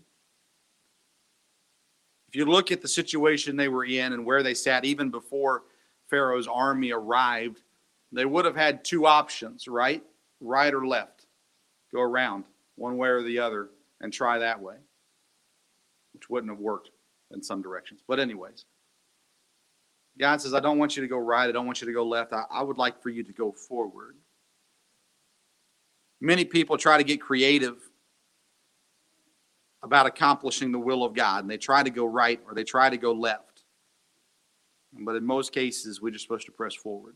If 2.29 2.35
you 2.35 2.45
look 2.45 2.71
at 2.71 2.81
the 2.81 2.87
situation 2.87 3.55
they 3.55 3.69
were 3.69 3.85
in 3.85 4.13
and 4.13 4.25
where 4.25 4.43
they 4.43 4.53
sat 4.53 4.83
even 4.85 5.09
before 5.09 5.63
Pharaoh's 6.09 6.47
army 6.47 6.91
arrived, 6.91 7.61
they 8.11 8.25
would 8.25 8.45
have 8.45 8.55
had 8.55 8.83
two 8.83 9.05
options, 9.05 9.67
right? 9.67 10.03
Right 10.41 10.73
or 10.73 10.85
left. 10.85 11.27
Go 11.93 12.01
around 12.01 12.43
one 12.75 12.97
way 12.97 13.09
or 13.09 13.23
the 13.23 13.39
other 13.39 13.69
and 14.01 14.11
try 14.11 14.37
that 14.37 14.61
way, 14.61 14.75
which 16.13 16.29
wouldn't 16.29 16.51
have 16.51 16.59
worked 16.59 16.89
in 17.31 17.41
some 17.41 17.61
directions. 17.61 18.01
But, 18.07 18.19
anyways, 18.19 18.65
God 20.19 20.41
says, 20.41 20.53
I 20.53 20.59
don't 20.59 20.77
want 20.77 20.95
you 20.95 21.01
to 21.01 21.07
go 21.07 21.17
right. 21.17 21.47
I 21.47 21.51
don't 21.51 21.65
want 21.65 21.81
you 21.81 21.87
to 21.87 21.93
go 21.93 22.05
left. 22.05 22.33
I, 22.33 22.43
I 22.51 22.61
would 22.63 22.77
like 22.77 23.01
for 23.01 23.09
you 23.09 23.23
to 23.23 23.33
go 23.33 23.51
forward. 23.51 24.15
Many 26.21 26.45
people 26.45 26.77
try 26.77 26.97
to 26.97 27.03
get 27.03 27.21
creative 27.21 27.77
about 29.83 30.07
accomplishing 30.07 30.71
the 30.71 30.79
will 30.79 31.03
of 31.03 31.13
God, 31.13 31.43
and 31.43 31.51
they 31.51 31.57
try 31.57 31.83
to 31.83 31.89
go 31.89 32.05
right 32.05 32.39
or 32.47 32.55
they 32.55 32.63
try 32.63 32.89
to 32.89 32.97
go 32.97 33.11
left. 33.11 33.63
But 34.93 35.15
in 35.15 35.25
most 35.25 35.51
cases, 35.51 36.01
we're 36.01 36.11
just 36.11 36.23
supposed 36.23 36.45
to 36.45 36.51
press 36.51 36.73
forward. 36.73 37.15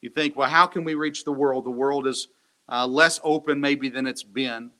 You 0.00 0.10
think, 0.10 0.36
well, 0.36 0.48
how 0.48 0.66
can 0.66 0.84
we 0.84 0.94
reach 0.94 1.24
the 1.24 1.32
world? 1.32 1.64
The 1.64 1.70
world 1.70 2.06
is 2.06 2.28
uh, 2.68 2.86
less 2.86 3.20
open, 3.22 3.60
maybe, 3.60 3.88
than 3.88 4.06
it's 4.06 4.22
been. 4.22 4.70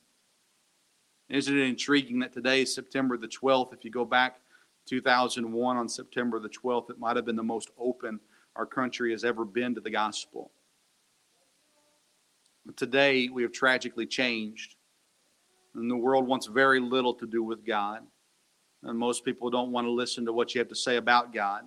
Isn't 1.29 1.57
it 1.57 1.63
intriguing 1.63 2.19
that 2.19 2.33
today 2.33 2.63
is 2.63 2.73
September 2.73 3.17
the 3.17 3.27
12th? 3.27 3.73
If 3.73 3.85
you 3.85 3.91
go 3.91 4.03
back 4.03 4.41
2001 4.87 5.77
on 5.77 5.87
September 5.87 6.39
the 6.39 6.49
12th, 6.49 6.89
it 6.89 6.99
might 6.99 7.15
have 7.15 7.25
been 7.25 7.35
the 7.35 7.43
most 7.43 7.69
open 7.77 8.19
our 8.55 8.65
country 8.65 9.11
has 9.11 9.23
ever 9.23 9.45
been 9.45 9.75
to 9.75 9.81
the 9.81 9.89
gospel. 9.89 10.51
Today, 12.75 13.29
we 13.29 13.41
have 13.43 13.51
tragically 13.51 14.05
changed, 14.05 14.75
and 15.75 15.89
the 15.89 15.97
world 15.97 16.27
wants 16.27 16.47
very 16.47 16.79
little 16.79 17.13
to 17.15 17.25
do 17.25 17.43
with 17.43 17.65
God. 17.65 18.01
And 18.83 18.97
most 18.97 19.25
people 19.25 19.49
don't 19.49 19.71
want 19.71 19.85
to 19.85 19.91
listen 19.91 20.25
to 20.25 20.33
what 20.33 20.53
you 20.53 20.59
have 20.59 20.69
to 20.69 20.75
say 20.75 20.97
about 20.97 21.33
God. 21.33 21.63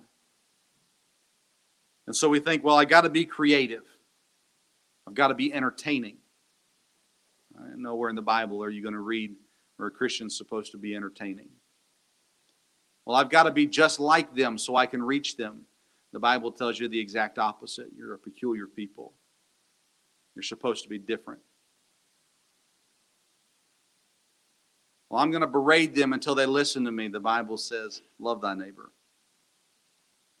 And 2.07 2.15
so 2.15 2.29
we 2.29 2.39
think, 2.39 2.63
well, 2.63 2.77
I 2.77 2.85
got 2.85 3.01
to 3.01 3.09
be 3.09 3.25
creative. 3.25 3.83
I've 5.07 5.13
got 5.13 5.29
to 5.29 5.33
be 5.33 5.53
entertaining. 5.53 6.17
Nowhere 7.75 8.09
in 8.09 8.15
the 8.15 8.21
Bible 8.21 8.63
are 8.63 8.69
you 8.69 8.81
going 8.81 8.93
to 8.93 8.99
read 8.99 9.33
where 9.77 9.87
a 9.87 9.91
Christian's 9.91 10.37
supposed 10.37 10.71
to 10.71 10.77
be 10.77 10.95
entertaining. 10.95 11.49
Well, 13.05 13.15
I've 13.15 13.29
got 13.29 13.43
to 13.43 13.51
be 13.51 13.67
just 13.67 13.99
like 13.99 14.33
them 14.35 14.57
so 14.57 14.75
I 14.75 14.85
can 14.85 15.01
reach 15.01 15.37
them. 15.37 15.61
The 16.11 16.19
Bible 16.19 16.51
tells 16.51 16.79
you 16.79 16.87
the 16.87 16.99
exact 16.99 17.37
opposite. 17.37 17.87
You're 17.95 18.13
a 18.13 18.19
peculiar 18.19 18.67
people. 18.67 19.13
You're 20.35 20.43
supposed 20.43 20.83
to 20.83 20.89
be 20.89 20.99
different. 20.99 21.39
Well, 25.09 25.21
I'm 25.21 25.31
going 25.31 25.41
to 25.41 25.47
berate 25.47 25.95
them 25.95 26.13
until 26.13 26.35
they 26.35 26.45
listen 26.45 26.83
to 26.85 26.91
me. 26.91 27.07
The 27.07 27.19
Bible 27.19 27.57
says, 27.57 28.01
Love 28.19 28.41
thy 28.41 28.53
neighbor 28.53 28.91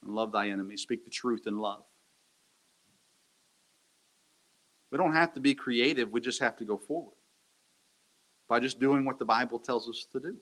and 0.05 0.15
love 0.15 0.31
thy 0.31 0.49
enemy. 0.49 0.77
Speak 0.77 1.03
the 1.03 1.11
truth 1.11 1.47
in 1.47 1.57
love. 1.57 1.83
We 4.91 4.97
don't 4.97 5.13
have 5.13 5.33
to 5.33 5.39
be 5.39 5.53
creative, 5.53 6.11
we 6.11 6.21
just 6.21 6.39
have 6.39 6.55
to 6.57 6.65
go 6.65 6.77
forward 6.77 7.15
by 8.47 8.59
just 8.59 8.79
doing 8.79 9.03
what 9.03 9.19
the 9.19 9.25
Bible 9.25 9.59
tells 9.59 9.89
us 9.89 10.05
to 10.11 10.19
do. 10.19 10.37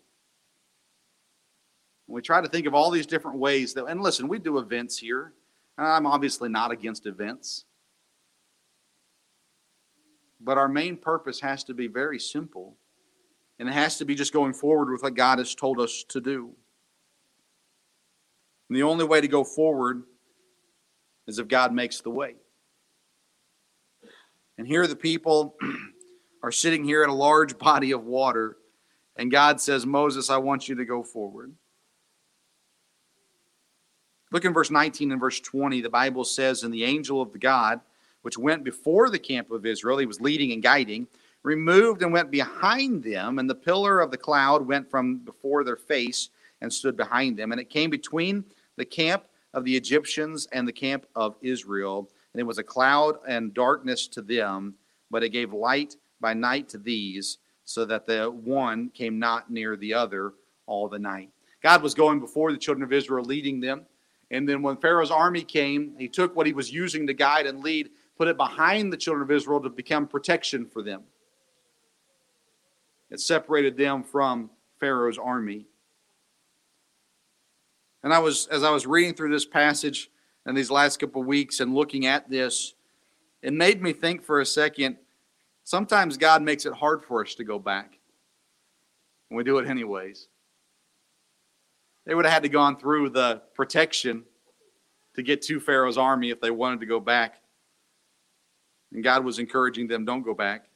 we 2.07 2.21
try 2.21 2.41
to 2.41 2.49
think 2.49 2.67
of 2.67 2.75
all 2.75 2.91
these 2.91 3.07
different 3.07 3.37
ways 3.37 3.73
that, 3.73 3.85
and 3.85 4.01
listen, 4.01 4.27
we 4.27 4.37
do 4.37 4.57
events 4.57 4.97
here. 4.97 5.33
I'm 5.77 6.05
obviously 6.05 6.49
not 6.49 6.71
against 6.71 7.07
events. 7.07 7.65
But 10.43 10.57
our 10.57 10.67
main 10.67 10.97
purpose 10.97 11.39
has 11.39 11.63
to 11.65 11.73
be 11.73 11.87
very 11.87 12.19
simple, 12.19 12.75
and 13.59 13.69
it 13.69 13.71
has 13.71 13.97
to 13.99 14.05
be 14.05 14.13
just 14.13 14.33
going 14.33 14.53
forward 14.53 14.91
with 14.91 15.01
what 15.01 15.15
God 15.15 15.37
has 15.39 15.55
told 15.55 15.79
us 15.79 16.03
to 16.09 16.19
do. 16.19 16.51
And 18.67 18.77
the 18.77 18.83
only 18.83 19.05
way 19.05 19.21
to 19.21 19.27
go 19.27 19.43
forward 19.43 20.03
is 21.27 21.39
if 21.39 21.47
God 21.47 21.73
makes 21.73 22.01
the 22.01 22.09
way. 22.09 22.35
And 24.57 24.67
here 24.67 24.85
the 24.85 24.95
people 24.95 25.55
are 26.43 26.51
sitting 26.51 26.83
here 26.83 27.03
in 27.03 27.09
a 27.09 27.15
large 27.15 27.57
body 27.57 27.91
of 27.91 28.03
water, 28.03 28.57
and 29.15 29.31
God 29.31 29.61
says, 29.61 29.85
Moses, 29.85 30.29
I 30.29 30.37
want 30.37 30.67
you 30.67 30.75
to 30.75 30.85
go 30.85 31.03
forward. 31.03 31.53
Look 34.31 34.43
in 34.43 34.53
verse 34.53 34.71
19 34.71 35.11
and 35.11 35.21
verse 35.21 35.39
20. 35.39 35.81
The 35.81 35.89
Bible 35.89 36.25
says, 36.25 36.63
And 36.63 36.73
the 36.73 36.83
angel 36.83 37.21
of 37.21 37.31
the 37.31 37.37
God 37.37 37.79
which 38.23 38.37
went 38.37 38.63
before 38.63 39.09
the 39.09 39.19
camp 39.19 39.51
of 39.51 39.65
Israel, 39.65 39.99
he 39.99 40.05
was 40.05 40.19
leading 40.19 40.51
and 40.51 40.63
guiding, 40.63 41.07
removed 41.43 42.01
and 42.01 42.11
went 42.11 42.31
behind 42.31 43.03
them, 43.03 43.37
and 43.37 43.49
the 43.49 43.55
pillar 43.55 43.99
of 43.99 44.11
the 44.11 44.17
cloud 44.17 44.65
went 44.65 44.89
from 44.89 45.17
before 45.17 45.63
their 45.63 45.77
face 45.77 46.29
and 46.61 46.73
stood 46.73 46.97
behind 46.97 47.37
them. 47.37 47.51
And 47.51 47.61
it 47.61 47.69
came 47.69 47.89
between 47.89 48.45
the 48.77 48.85
camp 48.85 49.25
of 49.53 49.65
the 49.65 49.75
Egyptians 49.75 50.47
and 50.51 50.67
the 50.67 50.73
camp 50.73 51.05
of 51.15 51.35
Israel. 51.41 52.09
And 52.33 52.39
it 52.39 52.45
was 52.45 52.57
a 52.57 52.63
cloud 52.63 53.17
and 53.27 53.53
darkness 53.53 54.07
to 54.07 54.21
them, 54.21 54.75
but 55.11 55.23
it 55.23 55.29
gave 55.29 55.53
light 55.53 55.97
by 56.19 56.33
night 56.33 56.69
to 56.69 56.77
these, 56.77 57.37
so 57.65 57.85
that 57.85 58.07
the 58.07 58.31
one 58.31 58.89
came 58.89 59.19
not 59.19 59.51
near 59.51 59.75
the 59.75 59.93
other 59.93 60.33
all 60.65 60.87
the 60.87 60.99
night. 60.99 61.29
God 61.61 61.83
was 61.83 61.93
going 61.93 62.19
before 62.19 62.51
the 62.51 62.57
children 62.57 62.83
of 62.83 62.93
Israel, 62.93 63.23
leading 63.23 63.59
them. 63.59 63.85
And 64.31 64.47
then 64.47 64.61
when 64.61 64.77
Pharaoh's 64.77 65.11
army 65.11 65.43
came, 65.43 65.93
he 65.97 66.07
took 66.07 66.35
what 66.35 66.47
he 66.47 66.53
was 66.53 66.71
using 66.71 67.05
to 67.07 67.13
guide 67.13 67.45
and 67.45 67.59
lead 67.59 67.89
put 68.17 68.27
it 68.27 68.37
behind 68.37 68.91
the 68.91 68.97
children 68.97 69.23
of 69.23 69.31
Israel 69.31 69.61
to 69.61 69.69
become 69.69 70.07
protection 70.07 70.65
for 70.65 70.81
them. 70.81 71.03
It 73.09 73.19
separated 73.19 73.77
them 73.77 74.03
from 74.03 74.49
Pharaoh's 74.79 75.17
army. 75.17 75.67
And 78.03 78.13
I 78.13 78.19
was, 78.19 78.47
as 78.47 78.63
I 78.63 78.71
was 78.71 78.85
reading 78.85 79.13
through 79.13 79.31
this 79.31 79.45
passage 79.45 80.09
in 80.45 80.55
these 80.55 80.71
last 80.71 80.99
couple 80.99 81.23
weeks 81.23 81.59
and 81.59 81.73
looking 81.73 82.05
at 82.05 82.29
this, 82.29 82.73
it 83.41 83.53
made 83.53 83.81
me 83.81 83.93
think 83.93 84.23
for 84.23 84.41
a 84.41 84.45
second. 84.45 84.97
Sometimes 85.63 86.17
God 86.17 86.41
makes 86.41 86.65
it 86.65 86.73
hard 86.73 87.03
for 87.03 87.23
us 87.23 87.35
to 87.35 87.43
go 87.43 87.59
back. 87.59 87.97
And 89.29 89.37
we 89.37 89.43
do 89.43 89.57
it 89.57 89.67
anyways. 89.67 90.27
They 92.05 92.15
would 92.15 92.25
have 92.25 92.33
had 92.33 92.43
to 92.43 92.49
gone 92.49 92.77
through 92.77 93.11
the 93.11 93.41
protection 93.53 94.23
to 95.15 95.23
get 95.23 95.41
to 95.43 95.59
Pharaoh's 95.59 95.97
army 95.97 96.31
if 96.31 96.41
they 96.41 96.51
wanted 96.51 96.79
to 96.81 96.85
go 96.85 96.99
back. 96.99 97.42
And 98.93 99.03
God 99.03 99.25
was 99.25 99.39
encouraging 99.39 99.87
them, 99.87 100.05
don't 100.05 100.21
go 100.21 100.33
back. 100.33 100.67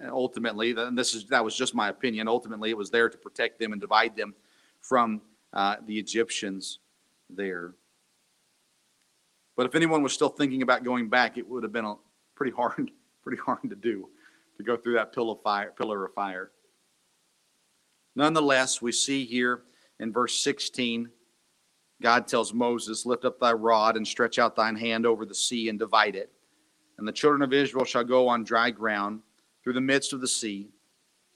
And 0.00 0.10
ultimately, 0.10 0.72
and 0.76 0.98
this 0.98 1.14
is 1.14 1.26
that 1.26 1.44
was 1.44 1.54
just 1.54 1.74
my 1.74 1.88
opinion. 1.88 2.26
Ultimately, 2.26 2.70
it 2.70 2.76
was 2.76 2.90
there 2.90 3.08
to 3.08 3.16
protect 3.16 3.60
them 3.60 3.72
and 3.72 3.80
divide 3.80 4.16
them 4.16 4.34
from 4.80 5.20
uh, 5.52 5.76
the 5.86 5.96
Egyptians 5.96 6.80
there. 7.30 7.74
But 9.56 9.66
if 9.66 9.74
anyone 9.74 10.02
was 10.02 10.12
still 10.12 10.28
thinking 10.28 10.62
about 10.62 10.82
going 10.82 11.08
back, 11.08 11.38
it 11.38 11.48
would 11.48 11.62
have 11.62 11.72
been 11.72 11.84
a 11.84 11.94
pretty 12.34 12.52
hard, 12.52 12.90
pretty 13.22 13.40
hard 13.40 13.62
to 13.70 13.76
do 13.76 14.08
to 14.56 14.64
go 14.64 14.76
through 14.76 14.94
that 14.94 15.12
pillar 15.12 15.32
of 15.32 15.42
fire, 15.42 15.72
pillar 15.76 16.04
of 16.04 16.14
fire. 16.14 16.50
Nonetheless, 18.16 18.82
we 18.82 18.90
see 18.90 19.24
here 19.24 19.62
in 20.00 20.12
verse 20.12 20.38
16, 20.38 21.10
God 22.02 22.26
tells 22.26 22.52
Moses, 22.52 23.06
Lift 23.06 23.24
up 23.24 23.38
thy 23.38 23.52
rod 23.52 23.96
and 23.96 24.06
stretch 24.06 24.38
out 24.38 24.56
thine 24.56 24.76
hand 24.76 25.06
over 25.06 25.24
the 25.24 25.34
sea 25.34 25.68
and 25.68 25.78
divide 25.78 26.16
it. 26.16 26.32
And 26.98 27.06
the 27.06 27.12
children 27.12 27.42
of 27.42 27.52
Israel 27.52 27.84
shall 27.84 28.04
go 28.04 28.28
on 28.28 28.44
dry 28.44 28.70
ground 28.70 29.20
through 29.62 29.74
the 29.74 29.80
midst 29.80 30.12
of 30.12 30.20
the 30.20 30.28
sea. 30.28 30.68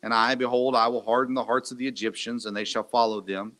And 0.03 0.15
I, 0.15 0.35
behold, 0.35 0.75
I 0.75 0.89
will 0.89 1.03
harden 1.03 1.35
the 1.35 1.45
hearts 1.45 1.71
of 1.71 1.79
the 1.79 1.87
Egyptians, 1.87 2.47
and 2.47 2.57
they 2.57 2.65
shall 2.65 2.83
follow 2.83 3.21
them. 3.21 3.53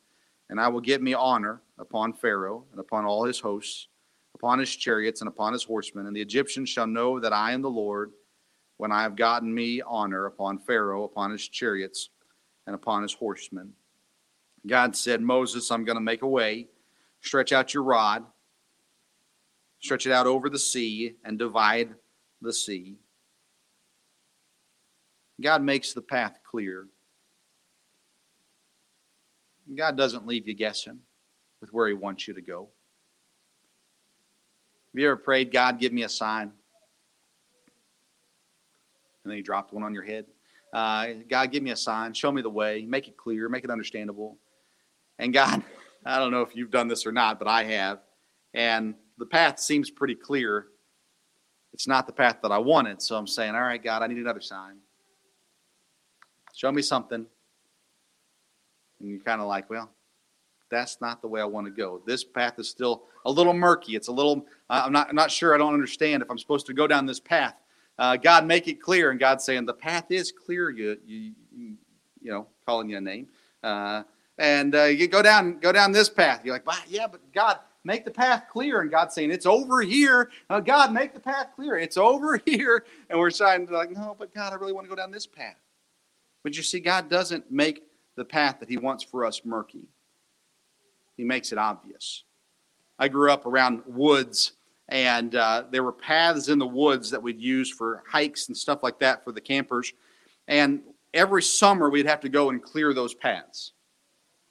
And 0.49 0.61
I 0.61 0.69
will 0.69 0.81
get 0.81 1.03
me 1.03 1.15
honor 1.15 1.61
upon 1.79 2.13
Pharaoh 2.13 2.65
and 2.71 2.81
upon 2.81 3.05
all 3.05 3.25
his 3.25 3.39
hosts, 3.39 3.89
upon 4.35 4.59
his 4.59 4.75
chariots 4.75 5.21
and 5.21 5.29
upon 5.29 5.53
his 5.53 5.63
horsemen. 5.63 6.07
And 6.07 6.17
the 6.17 6.23
Egyptians 6.23 6.69
shall 6.69 6.87
know 6.87 7.21
that 7.21 7.33
I 7.33 7.53
am 7.53 7.63
the 7.63 7.71
Lord 7.71 8.13
when 8.79 8.91
I 8.91 9.03
have 9.03 9.15
gotten 9.15 9.55
me 9.55 9.83
honor 9.83 10.27
upon 10.27 10.59
Pharaoh, 10.59 11.05
upon 11.05 11.31
his 11.31 11.47
chariots, 11.47 12.09
and 12.67 12.75
upon 12.75 13.03
his 13.03 13.13
horsemen. 13.13 13.73
God 14.67 14.97
said, 14.97 15.21
Moses, 15.21 15.71
I'm 15.71 15.85
going 15.85 15.97
to 15.97 16.03
make 16.03 16.23
a 16.23 16.29
way. 16.29 16.67
Stretch 17.21 17.53
out 17.53 17.75
your 17.75 17.83
rod, 17.83 18.25
stretch 19.81 20.07
it 20.07 20.13
out 20.13 20.27
over 20.27 20.49
the 20.49 20.59
sea, 20.59 21.15
and 21.25 21.39
divide 21.39 21.95
the 22.41 22.53
sea. 22.53 22.97
God 25.41 25.63
makes 25.63 25.93
the 25.95 26.03
path 26.03 26.39
clear. 26.49 26.87
God 29.75 29.97
doesn't 29.97 30.27
leave 30.27 30.47
you 30.47 30.55
guessing 30.55 30.99
with 31.61 31.73
where 31.73 31.89
He 31.89 31.95
wants 31.95 32.29
you 32.29 32.35
to 32.35 32.43
go. 32.43 32.69
Have 34.93 35.01
you 35.01 35.07
ever 35.07 35.17
prayed, 35.17 35.53
God, 35.53 35.79
give 35.79 35.93
me 35.93 36.03
a 36.03 36.09
sign? 36.09 36.53
And 39.23 39.31
then 39.31 39.37
you 39.37 39.43
dropped 39.43 39.73
one 39.73 39.83
on 39.83 39.95
your 39.95 40.03
head. 40.03 40.27
Uh, 40.73 41.09
God, 41.29 41.53
give 41.53 41.63
me 41.63 41.71
a 41.71 41.77
sign. 41.77 42.13
Show 42.13 42.33
me 42.33 42.43
the 42.43 42.51
way. 42.51 42.85
Make 42.87 43.09
it 43.09 43.17
clear. 43.17 43.49
Make 43.49 43.65
it 43.65 43.71
understandable. 43.71 44.39
And 45.19 45.33
God, 45.33 45.63
I 46.05 46.19
don't 46.19 46.31
know 46.31 46.43
if 46.43 46.57
you've 46.57 46.71
done 46.71 46.89
this 46.89 47.07
or 47.07 47.13
not, 47.13 47.39
but 47.39 47.47
I 47.47 47.65
have. 47.65 48.01
And 48.55 48.95
the 49.21 49.27
path 49.27 49.61
seems 49.61 49.91
pretty 49.91 50.17
clear. 50.17 50.67
It's 51.73 51.87
not 51.87 52.07
the 52.07 52.13
path 52.13 52.39
that 52.43 52.51
I 52.51 52.59
wanted. 52.59 53.01
So 53.01 53.17
I'm 53.17 53.29
saying, 53.29 53.55
all 53.55 53.63
right, 53.63 53.83
God, 53.83 54.03
I 54.03 54.09
need 54.09 54.19
another 54.19 54.41
sign. 54.41 54.79
Show 56.55 56.73
me 56.73 56.83
something. 56.83 57.27
And 58.99 59.09
you're 59.09 59.21
kind 59.21 59.41
of 59.41 59.47
like, 59.47 59.71
well, 59.71 59.91
that's 60.71 61.01
not 61.01 61.23
the 61.23 61.29
way 61.29 61.41
I 61.41 61.45
want 61.45 61.67
to 61.67 61.71
go. 61.71 62.01
This 62.07 62.25
path 62.25 62.59
is 62.59 62.69
still 62.69 63.05
a 63.25 63.31
little 63.31 63.53
murky. 63.53 63.95
It's 63.95 64.09
a 64.09 64.13
little, 64.13 64.47
I'm 64.69 64.93
not, 64.93 65.09
I'm 65.11 65.15
not 65.15 65.31
sure. 65.31 65.55
I 65.55 65.59
don't 65.59 65.75
understand 65.75 66.23
if 66.23 66.31
I'm 66.31 66.39
supposed 66.39 66.67
to 66.67 66.75
go 66.75 66.87
down 66.87 67.07
this 67.07 67.21
path. 67.21 67.55
Uh, 67.99 68.17
God, 68.17 68.47
make 68.47 68.67
it 68.67 68.81
clear. 68.81 69.11
And 69.11 69.21
God's 69.21 69.45
saying, 69.45 69.67
the 69.67 69.75
path 69.75 70.11
is 70.11 70.33
clear. 70.33 70.71
You, 70.71 70.97
you, 71.07 71.33
you 71.55 72.31
know, 72.31 72.47
calling 72.65 72.89
you 72.89 72.97
a 72.97 73.01
name. 73.01 73.29
Uh, 73.63 74.03
and 74.39 74.75
uh, 74.75 74.85
you 74.85 75.07
go 75.07 75.23
down, 75.23 75.59
go 75.59 75.71
down 75.71 75.93
this 75.93 76.09
path. 76.09 76.41
You're 76.45 76.55
like, 76.55 76.65
yeah, 76.89 77.07
but 77.07 77.21
God, 77.33 77.59
make 77.85 78.05
the 78.05 78.11
path 78.11 78.45
clear. 78.51 78.81
And 78.81 78.91
God's 78.91 79.15
saying, 79.15 79.31
it's 79.31 79.47
over 79.47 79.81
here. 79.83 80.31
Uh, 80.49 80.61
God, 80.61 80.93
make 80.93 81.15
the 81.15 81.21
path 81.21 81.49
clear. 81.57 81.77
It's 81.77 81.97
over 81.97 82.41
here. 82.47 82.85
And 83.09 83.19
we're 83.19 83.31
trying 83.31 83.67
to 83.67 83.73
like, 83.73 83.91
no, 83.91 84.17
but 84.19 84.35
God, 84.35 84.53
I 84.53 84.57
really 84.57 84.73
want 84.73 84.87
to 84.87 84.91
go 84.91 84.97
down 84.97 85.11
this 85.11 85.27
path. 85.27 85.57
But 86.43 86.57
you 86.57 86.63
see, 86.63 86.81
God 86.81 87.11
doesn't 87.11 87.51
make 87.51 87.83
the 88.17 88.25
path 88.25 88.61
that 88.61 88.69
He 88.69 88.77
wants 88.77 89.05
for 89.05 89.25
us 89.25 89.43
murky. 89.45 89.89
He 91.17 91.25
makes 91.25 91.53
it 91.53 91.59
obvious. 91.59 92.25
I 92.99 93.09
grew 93.09 93.31
up 93.31 93.47
around 93.47 93.83
woods, 93.87 94.53
and 94.89 95.35
uh, 95.35 95.65
there 95.71 95.83
were 95.83 95.93
paths 95.93 96.49
in 96.49 96.59
the 96.59 96.67
woods 96.67 97.11
that 97.11 97.23
we'd 97.23 97.41
use 97.41 97.71
for 97.71 98.03
hikes 98.09 98.49
and 98.49 98.57
stuff 98.57 98.83
like 98.83 98.99
that 99.01 99.25
for 99.25 99.33
the 99.33 99.41
campers. 99.41 99.93
And 100.49 100.81
every 101.13 101.43
summer, 101.43 101.91
we'd 101.91 102.07
have 102.07 102.21
to 102.21 102.29
go 102.29 102.51
and 102.51 102.63
clear 102.63 102.93
those 102.93 103.15
paths. 103.15 103.73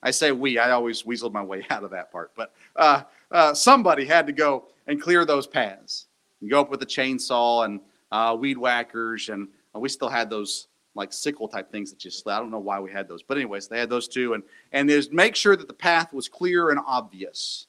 I 0.02 0.12
say 0.12 0.32
we, 0.32 0.58
I 0.58 0.72
always 0.72 1.04
weaseled 1.04 1.34
my 1.34 1.44
way 1.44 1.66
out 1.70 1.84
of 1.84 1.92
that 1.92 2.12
part, 2.12 2.32
but 2.36 2.54
uh, 2.76 3.04
uh, 3.32 3.54
somebody 3.54 4.06
had 4.06 4.28
to 4.28 4.34
go 4.34 4.68
and 4.88 5.02
clear 5.02 5.26
those 5.26 5.48
paths. 5.48 6.08
You 6.42 6.50
go 6.50 6.62
up 6.62 6.70
with 6.70 6.82
a 6.82 6.86
chainsaw 6.86 7.66
and 7.66 7.82
uh, 8.12 8.36
weed 8.40 8.58
whackers, 8.58 9.30
and 9.30 9.48
uh, 9.76 9.80
we 9.80 9.90
still 9.90 10.10
had 10.10 10.30
those 10.30 10.68
like 10.96 11.14
sickle 11.14 11.48
type 11.48 11.72
things 11.72 11.92
that 11.92 12.04
you. 12.04 12.12
I 12.28 12.40
don't 12.40 12.52
know 12.52 12.60
why 12.60 12.80
we 12.80 12.92
had 12.92 13.08
those, 13.08 13.22
but 13.22 13.38
anyways, 13.38 13.68
they 13.68 13.80
had 13.80 13.90
those 13.90 14.08
too, 14.08 14.34
and 14.34 14.44
and 14.72 14.90
is 14.90 15.12
make 15.12 15.36
sure 15.36 15.56
that 15.56 15.68
the 15.68 15.74
path 15.74 16.14
was 16.14 16.28
clear 16.28 16.72
and 16.72 16.80
obvious, 16.86 17.68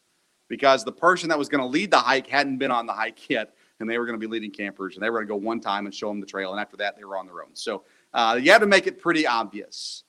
because 0.48 0.84
the 0.84 0.92
person 0.92 1.28
that 1.28 1.38
was 1.38 1.48
going 1.48 1.60
to 1.60 1.66
lead 1.66 1.90
the 1.90 1.98
hike 1.98 2.26
hadn't 2.26 2.58
been 2.58 2.70
on 2.70 2.86
the 2.86 2.92
hike 2.92 3.28
yet, 3.28 3.54
and 3.80 3.90
they 3.90 3.98
were 3.98 4.06
going 4.06 4.18
to 4.18 4.24
be 4.24 4.30
leading 4.30 4.50
campers, 4.50 4.94
and 4.94 5.02
they 5.02 5.10
were 5.10 5.18
going 5.18 5.28
to 5.28 5.32
go 5.32 5.46
one 5.46 5.60
time 5.60 5.86
and 5.86 5.94
show 5.94 6.08
them 6.08 6.20
the 6.20 6.26
trail, 6.26 6.52
and 6.52 6.60
after 6.60 6.76
that 6.76 6.96
they 6.96 7.04
were 7.04 7.18
on 7.18 7.26
their 7.26 7.42
own. 7.42 7.50
So 7.54 7.82
uh, 8.14 8.38
you 8.40 8.50
have 8.52 8.60
to 8.60 8.66
make 8.66 8.86
it 8.86 9.00
pretty 9.00 9.26
obvious 9.26 10.04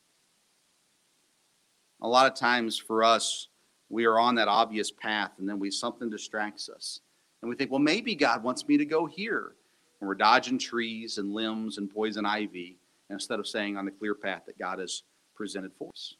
a 2.01 2.07
lot 2.07 2.27
of 2.27 2.37
times 2.37 2.77
for 2.77 3.03
us, 3.03 3.47
we 3.89 4.05
are 4.05 4.19
on 4.19 4.35
that 4.35 4.47
obvious 4.47 4.91
path 4.91 5.31
and 5.37 5.47
then 5.47 5.59
we 5.59 5.69
something 5.69 6.09
distracts 6.09 6.69
us. 6.69 7.01
And 7.41 7.49
we 7.49 7.55
think, 7.55 7.71
well, 7.71 7.79
maybe 7.79 8.15
God 8.15 8.43
wants 8.43 8.67
me 8.67 8.77
to 8.77 8.85
go 8.85 9.05
here. 9.05 9.53
And 9.99 10.07
we're 10.07 10.15
dodging 10.15 10.57
trees 10.57 11.17
and 11.17 11.33
limbs 11.33 11.77
and 11.77 11.89
poison 11.89 12.25
ivy 12.25 12.77
instead 13.09 13.39
of 13.39 13.47
saying 13.47 13.77
on 13.77 13.85
the 13.85 13.91
clear 13.91 14.15
path 14.15 14.43
that 14.47 14.57
God 14.57 14.79
has 14.79 15.03
presented 15.35 15.71
for 15.77 15.89
us. 15.89 16.15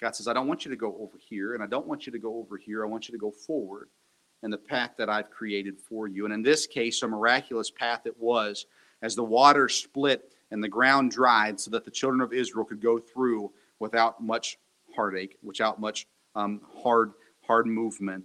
God 0.00 0.16
says, 0.16 0.28
I 0.28 0.32
don't 0.32 0.48
want 0.48 0.64
you 0.64 0.70
to 0.70 0.76
go 0.76 0.96
over 0.98 1.18
here, 1.18 1.54
and 1.54 1.62
I 1.62 1.66
don't 1.66 1.86
want 1.86 2.06
you 2.06 2.12
to 2.12 2.18
go 2.18 2.38
over 2.38 2.56
here. 2.56 2.84
I 2.84 2.88
want 2.88 3.08
you 3.08 3.12
to 3.12 3.18
go 3.18 3.30
forward 3.30 3.88
in 4.42 4.50
the 4.50 4.56
path 4.56 4.92
that 4.96 5.10
I've 5.10 5.30
created 5.30 5.78
for 5.78 6.08
you. 6.08 6.24
And 6.24 6.32
in 6.32 6.42
this 6.42 6.66
case, 6.66 7.02
a 7.02 7.08
miraculous 7.08 7.70
path 7.70 8.06
it 8.06 8.18
was 8.18 8.64
as 9.02 9.14
the 9.14 9.24
water 9.24 9.68
split 9.68 10.32
and 10.50 10.64
the 10.64 10.68
ground 10.68 11.10
dried 11.10 11.60
so 11.60 11.70
that 11.70 11.84
the 11.84 11.90
children 11.90 12.22
of 12.22 12.32
Israel 12.32 12.64
could 12.64 12.80
go 12.80 12.98
through 12.98 13.52
without 13.80 14.22
much 14.22 14.58
heartache, 14.94 15.36
without 15.42 15.80
much 15.80 16.06
um, 16.36 16.60
hard, 16.82 17.12
hard 17.46 17.66
movement. 17.66 18.24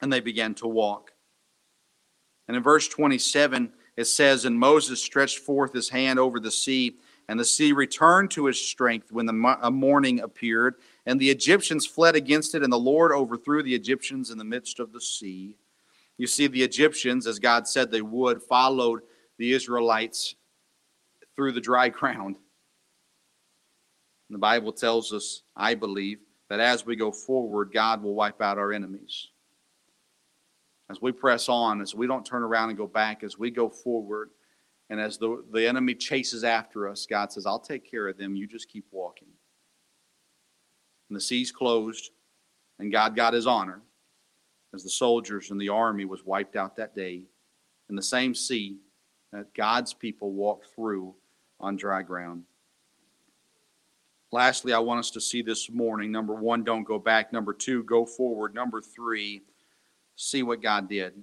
And 0.00 0.10
they 0.10 0.20
began 0.20 0.54
to 0.54 0.66
walk. 0.66 1.12
And 2.48 2.56
in 2.56 2.62
verse 2.62 2.88
27, 2.88 3.72
it 3.96 4.06
says, 4.06 4.44
And 4.44 4.58
Moses 4.58 5.02
stretched 5.02 5.40
forth 5.40 5.72
his 5.72 5.90
hand 5.90 6.18
over 6.18 6.40
the 6.40 6.50
sea, 6.50 6.96
and 7.28 7.38
the 7.38 7.44
sea 7.44 7.72
returned 7.72 8.30
to 8.32 8.48
its 8.48 8.60
strength 8.60 9.12
when 9.12 9.26
the 9.26 9.70
morning 9.70 10.20
appeared. 10.20 10.76
And 11.06 11.20
the 11.20 11.30
Egyptians 11.30 11.86
fled 11.86 12.16
against 12.16 12.54
it, 12.54 12.62
and 12.62 12.72
the 12.72 12.78
Lord 12.78 13.12
overthrew 13.12 13.62
the 13.62 13.74
Egyptians 13.74 14.30
in 14.30 14.38
the 14.38 14.44
midst 14.44 14.80
of 14.80 14.92
the 14.92 15.00
sea. 15.00 15.56
You 16.18 16.26
see, 16.26 16.48
the 16.48 16.62
Egyptians, 16.62 17.26
as 17.26 17.38
God 17.38 17.68
said 17.68 17.90
they 17.90 18.02
would, 18.02 18.42
followed 18.42 19.00
the 19.38 19.52
Israelites 19.52 20.34
through 21.36 21.52
the 21.52 21.60
dry 21.60 21.88
ground. 22.00 22.36
And 24.30 24.36
the 24.36 24.38
Bible 24.38 24.72
tells 24.72 25.12
us, 25.12 25.42
I 25.56 25.74
believe, 25.74 26.20
that 26.50 26.60
as 26.60 26.86
we 26.86 26.94
go 26.94 27.10
forward, 27.10 27.72
God 27.74 28.00
will 28.00 28.14
wipe 28.14 28.40
out 28.40 28.58
our 28.58 28.72
enemies. 28.72 29.26
As 30.88 31.02
we 31.02 31.10
press 31.10 31.48
on, 31.48 31.80
as 31.80 31.96
we 31.96 32.06
don't 32.06 32.24
turn 32.24 32.44
around 32.44 32.68
and 32.68 32.78
go 32.78 32.86
back, 32.86 33.24
as 33.24 33.36
we 33.36 33.50
go 33.50 33.68
forward, 33.68 34.30
and 34.88 35.00
as 35.00 35.18
the, 35.18 35.42
the 35.52 35.66
enemy 35.66 35.96
chases 35.96 36.44
after 36.44 36.88
us, 36.88 37.06
God 37.06 37.32
says, 37.32 37.44
I'll 37.44 37.58
take 37.58 37.90
care 37.90 38.06
of 38.06 38.18
them. 38.18 38.36
You 38.36 38.46
just 38.46 38.68
keep 38.68 38.84
walking. 38.92 39.26
And 41.08 41.16
the 41.16 41.20
seas 41.20 41.50
closed, 41.50 42.10
and 42.78 42.92
God 42.92 43.16
got 43.16 43.34
his 43.34 43.48
honor 43.48 43.82
as 44.72 44.84
the 44.84 44.90
soldiers 44.90 45.50
and 45.50 45.60
the 45.60 45.70
army 45.70 46.04
was 46.04 46.24
wiped 46.24 46.54
out 46.54 46.76
that 46.76 46.94
day 46.94 47.24
in 47.88 47.96
the 47.96 48.02
same 48.02 48.32
sea 48.32 48.78
that 49.32 49.52
God's 49.54 49.92
people 49.92 50.30
walked 50.30 50.68
through 50.72 51.16
on 51.58 51.74
dry 51.74 52.02
ground. 52.02 52.44
Lastly, 54.32 54.72
I 54.72 54.78
want 54.78 55.00
us 55.00 55.10
to 55.12 55.20
see 55.20 55.42
this 55.42 55.68
morning 55.70 56.12
number 56.12 56.34
one, 56.34 56.62
don't 56.62 56.84
go 56.84 56.98
back. 56.98 57.32
Number 57.32 57.52
two, 57.52 57.82
go 57.82 58.06
forward. 58.06 58.54
Number 58.54 58.80
three, 58.80 59.42
see 60.14 60.42
what 60.42 60.62
God 60.62 60.88
did. 60.88 61.14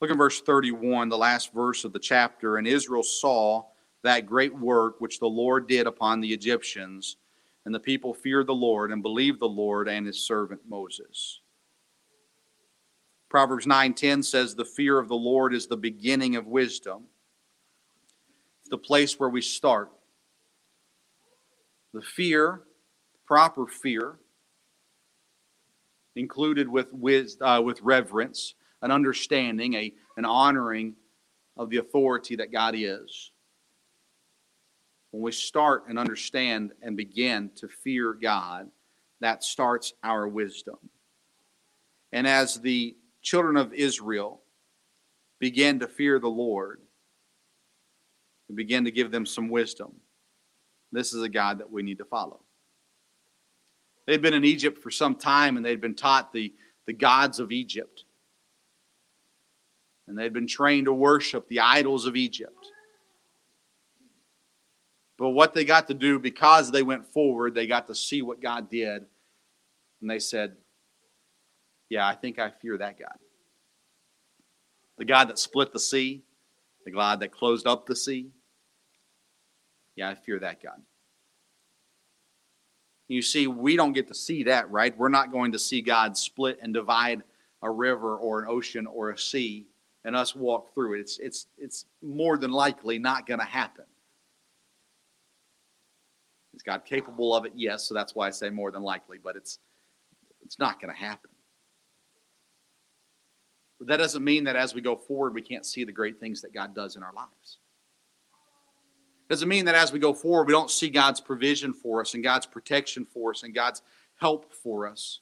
Look 0.00 0.10
at 0.10 0.16
verse 0.16 0.40
31, 0.40 1.10
the 1.10 1.18
last 1.18 1.52
verse 1.52 1.84
of 1.84 1.92
the 1.92 1.98
chapter. 1.98 2.56
And 2.56 2.66
Israel 2.66 3.02
saw 3.02 3.64
that 4.02 4.24
great 4.24 4.56
work 4.58 5.00
which 5.00 5.18
the 5.18 5.26
Lord 5.26 5.68
did 5.68 5.86
upon 5.86 6.20
the 6.20 6.32
Egyptians, 6.32 7.16
And 7.66 7.74
the 7.74 7.80
people 7.80 8.14
feared 8.14 8.46
the 8.46 8.54
Lord 8.54 8.90
and 8.90 9.02
believed 9.02 9.38
the 9.38 9.46
Lord 9.46 9.86
and 9.86 10.06
his 10.06 10.24
servant 10.24 10.62
Moses. 10.66 11.42
Proverbs 13.28 13.66
9:10 13.66 14.22
says 14.24 14.54
the 14.54 14.64
fear 14.64 14.98
of 14.98 15.08
the 15.08 15.14
Lord 15.14 15.52
is 15.52 15.66
the 15.66 15.76
beginning 15.76 16.36
of 16.36 16.46
wisdom. 16.46 17.06
It's 18.60 18.70
the 18.70 18.78
place 18.78 19.20
where 19.20 19.28
we 19.28 19.42
start. 19.42 19.92
The 21.92 22.02
fear, 22.02 22.62
proper 23.26 23.66
fear, 23.66 24.18
included 26.16 26.68
with 26.68 26.92
with, 26.92 27.36
uh, 27.40 27.62
with 27.64 27.80
reverence, 27.82 28.54
an 28.82 28.90
understanding, 28.90 29.74
a 29.74 29.92
an 30.16 30.24
honoring 30.24 30.94
of 31.56 31.70
the 31.70 31.78
authority 31.78 32.36
that 32.36 32.52
God 32.52 32.74
is. 32.76 33.32
When 35.10 35.22
we 35.22 35.32
start 35.32 35.84
and 35.88 35.98
understand 35.98 36.72
and 36.82 36.96
begin 36.96 37.50
to 37.56 37.68
fear 37.68 38.12
God, 38.12 38.70
that 39.20 39.42
starts 39.42 39.92
our 40.04 40.28
wisdom. 40.28 40.78
And 42.12 42.26
as 42.26 42.60
the 42.60 42.96
children 43.22 43.56
of 43.56 43.72
Israel 43.72 44.42
began 45.38 45.78
to 45.80 45.88
fear 45.88 46.18
the 46.18 46.28
Lord 46.28 46.80
and 48.48 48.56
began 48.56 48.84
to 48.84 48.90
give 48.90 49.10
them 49.10 49.26
some 49.26 49.48
wisdom. 49.48 49.92
This 50.92 51.12
is 51.12 51.22
a 51.22 51.28
God 51.28 51.58
that 51.58 51.70
we 51.70 51.82
need 51.82 51.98
to 51.98 52.04
follow. 52.04 52.40
They'd 54.06 54.22
been 54.22 54.34
in 54.34 54.44
Egypt 54.44 54.82
for 54.82 54.90
some 54.90 55.14
time 55.14 55.56
and 55.56 55.64
they'd 55.64 55.80
been 55.80 55.94
taught 55.94 56.32
the, 56.32 56.52
the 56.86 56.92
gods 56.92 57.38
of 57.38 57.52
Egypt. 57.52 58.04
And 60.08 60.18
they'd 60.18 60.32
been 60.32 60.48
trained 60.48 60.86
to 60.86 60.92
worship 60.92 61.48
the 61.48 61.60
idols 61.60 62.06
of 62.06 62.16
Egypt. 62.16 62.66
But 65.16 65.30
what 65.30 65.54
they 65.54 65.64
got 65.64 65.86
to 65.88 65.94
do, 65.94 66.18
because 66.18 66.70
they 66.70 66.82
went 66.82 67.06
forward, 67.12 67.54
they 67.54 67.66
got 67.66 67.86
to 67.88 67.94
see 67.94 68.22
what 68.22 68.40
God 68.40 68.70
did. 68.70 69.04
And 70.00 70.10
they 70.10 70.18
said, 70.18 70.56
yeah, 71.90 72.08
I 72.08 72.14
think 72.14 72.38
I 72.38 72.50
fear 72.50 72.78
that 72.78 72.98
God. 72.98 73.18
The 74.98 75.04
God 75.04 75.28
that 75.28 75.38
split 75.38 75.72
the 75.72 75.78
sea, 75.78 76.22
the 76.84 76.90
God 76.90 77.20
that 77.20 77.32
closed 77.32 77.66
up 77.66 77.86
the 77.86 77.94
sea. 77.94 78.30
Yeah, 80.00 80.08
I 80.08 80.14
fear 80.14 80.38
that 80.38 80.62
God. 80.62 80.80
You 83.06 83.20
see, 83.20 83.46
we 83.46 83.76
don't 83.76 83.92
get 83.92 84.08
to 84.08 84.14
see 84.14 84.44
that, 84.44 84.70
right? 84.70 84.96
We're 84.96 85.10
not 85.10 85.30
going 85.30 85.52
to 85.52 85.58
see 85.58 85.82
God 85.82 86.16
split 86.16 86.58
and 86.62 86.72
divide 86.72 87.22
a 87.60 87.70
river 87.70 88.16
or 88.16 88.40
an 88.40 88.48
ocean 88.48 88.86
or 88.86 89.10
a 89.10 89.18
sea 89.18 89.66
and 90.06 90.16
us 90.16 90.34
walk 90.34 90.72
through 90.72 90.94
it. 90.94 91.00
It's, 91.00 91.18
it's, 91.18 91.48
it's 91.58 91.84
more 92.00 92.38
than 92.38 92.50
likely 92.50 92.98
not 92.98 93.26
going 93.26 93.40
to 93.40 93.46
happen. 93.46 93.84
Is 96.54 96.62
God 96.62 96.86
capable 96.86 97.34
of 97.34 97.44
it? 97.44 97.52
Yes, 97.54 97.86
so 97.86 97.92
that's 97.92 98.14
why 98.14 98.26
I 98.26 98.30
say 98.30 98.48
more 98.48 98.70
than 98.70 98.82
likely, 98.82 99.18
but 99.22 99.36
it's, 99.36 99.58
it's 100.42 100.58
not 100.58 100.80
going 100.80 100.94
to 100.94 100.98
happen. 100.98 101.30
But 103.78 103.88
that 103.88 103.98
doesn't 103.98 104.24
mean 104.24 104.44
that 104.44 104.56
as 104.56 104.74
we 104.74 104.80
go 104.80 104.96
forward, 104.96 105.34
we 105.34 105.42
can't 105.42 105.66
see 105.66 105.84
the 105.84 105.92
great 105.92 106.18
things 106.18 106.40
that 106.40 106.54
God 106.54 106.74
does 106.74 106.96
in 106.96 107.02
our 107.02 107.12
lives. 107.12 107.58
Doesn't 109.30 109.48
mean 109.48 109.64
that 109.66 109.76
as 109.76 109.92
we 109.92 110.00
go 110.00 110.12
forward, 110.12 110.48
we 110.48 110.52
don't 110.52 110.70
see 110.70 110.90
God's 110.90 111.20
provision 111.20 111.72
for 111.72 112.00
us 112.00 112.14
and 112.14 112.22
God's 112.22 112.46
protection 112.46 113.06
for 113.06 113.30
us 113.30 113.44
and 113.44 113.54
God's 113.54 113.80
help 114.16 114.52
for 114.52 114.88
us. 114.88 115.20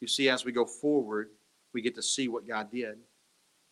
You 0.00 0.08
see, 0.08 0.28
as 0.28 0.44
we 0.44 0.50
go 0.50 0.66
forward, 0.66 1.30
we 1.72 1.80
get 1.80 1.94
to 1.94 2.02
see 2.02 2.26
what 2.26 2.48
God 2.48 2.70
did. 2.72 2.98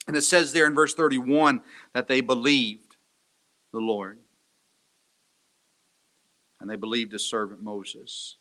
And 0.06 0.16
it 0.16 0.22
says 0.22 0.52
there 0.52 0.66
in 0.66 0.74
verse 0.74 0.94
31 0.94 1.60
that 1.92 2.06
they 2.06 2.20
believed 2.20 2.96
the 3.72 3.80
Lord. 3.80 4.18
And 6.60 6.70
they 6.70 6.76
believed 6.76 7.12
his 7.12 7.28
servant 7.28 7.60
Moses 7.60 8.36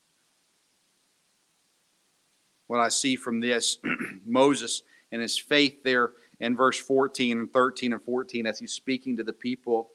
what 2.69 2.79
I 2.79 2.89
see 2.89 3.15
from 3.15 3.39
this 3.39 3.79
Moses 4.27 4.83
and 5.11 5.23
his 5.23 5.39
faith 5.39 5.81
there 5.83 6.11
in 6.39 6.55
verse 6.55 6.77
14 6.77 7.39
and 7.39 7.53
13 7.53 7.93
and 7.93 8.03
14 8.03 8.45
as 8.45 8.59
he's 8.59 8.73
speaking 8.73 9.17
to 9.17 9.23
the 9.23 9.33
people. 9.33 9.89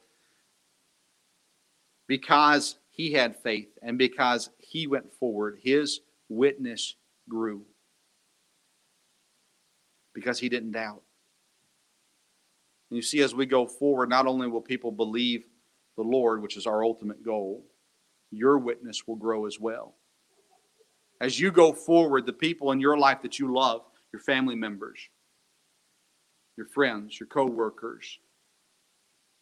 Because 2.07 2.77
he 2.91 3.13
had 3.13 3.37
faith 3.37 3.69
and 3.83 3.97
because 3.97 4.51
he 4.59 4.87
went 4.87 5.13
forward, 5.13 5.59
his 5.63 6.01
witness 6.29 6.97
grew. 7.29 7.63
Because 10.15 10.39
he 10.39 10.49
didn't 10.49 10.73
doubt. 10.73 11.03
And 12.91 12.97
you 12.97 13.03
see, 13.03 13.21
as 13.23 13.35
we 13.35 13.47
go 13.47 13.67
forward, 13.67 14.11
not 14.11 14.27
only 14.27 14.47
will 14.47 14.61
people 14.61 14.93
believe 14.93 15.47
the 15.97 16.03
Lord, 16.03 16.43
which 16.43 16.57
is 16.57 16.67
our 16.67 16.85
ultimate 16.85 17.25
goal, 17.25 17.65
your 18.31 18.59
witness 18.59 19.07
will 19.07 19.17
grow 19.17 19.47
as 19.47 19.59
well 19.59 19.95
as 21.21 21.41
you 21.41 21.51
go 21.51 21.73
forward, 21.73 22.27
the 22.27 22.33
people 22.33 22.73
in 22.73 22.81
your 22.81 22.99
life 22.99 23.23
that 23.23 23.39
you 23.39 23.53
love, 23.53 23.83
your 24.13 24.21
family 24.21 24.55
members, 24.55 25.09
your 26.57 26.67
friends, 26.67 27.19
your 27.19 27.27
co-workers, 27.27 28.19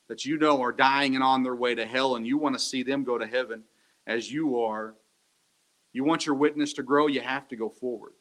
that 0.09 0.25
you 0.25 0.39
know 0.39 0.63
are 0.63 0.73
dying 0.73 1.15
and 1.15 1.25
on 1.25 1.43
their 1.43 1.55
way 1.55 1.75
to 1.75 1.87
hell, 1.87 2.17
and 2.17 2.27
you 2.27 2.39
want 2.39 2.55
to 2.55 2.59
see 2.59 2.83
them 2.83 3.05
go 3.05 3.19
to 3.19 3.27
heaven 3.27 3.63
as 4.07 4.31
you 4.31 4.61
are, 4.61 4.95
you 5.93 6.05
want 6.05 6.27
your 6.27 6.35
witness 6.35 6.73
to 6.75 6.83
grow, 6.83 7.07
you 7.07 7.21
have 7.21 7.49
to 7.49 7.57
go 7.57 7.69
forward. 7.69 8.13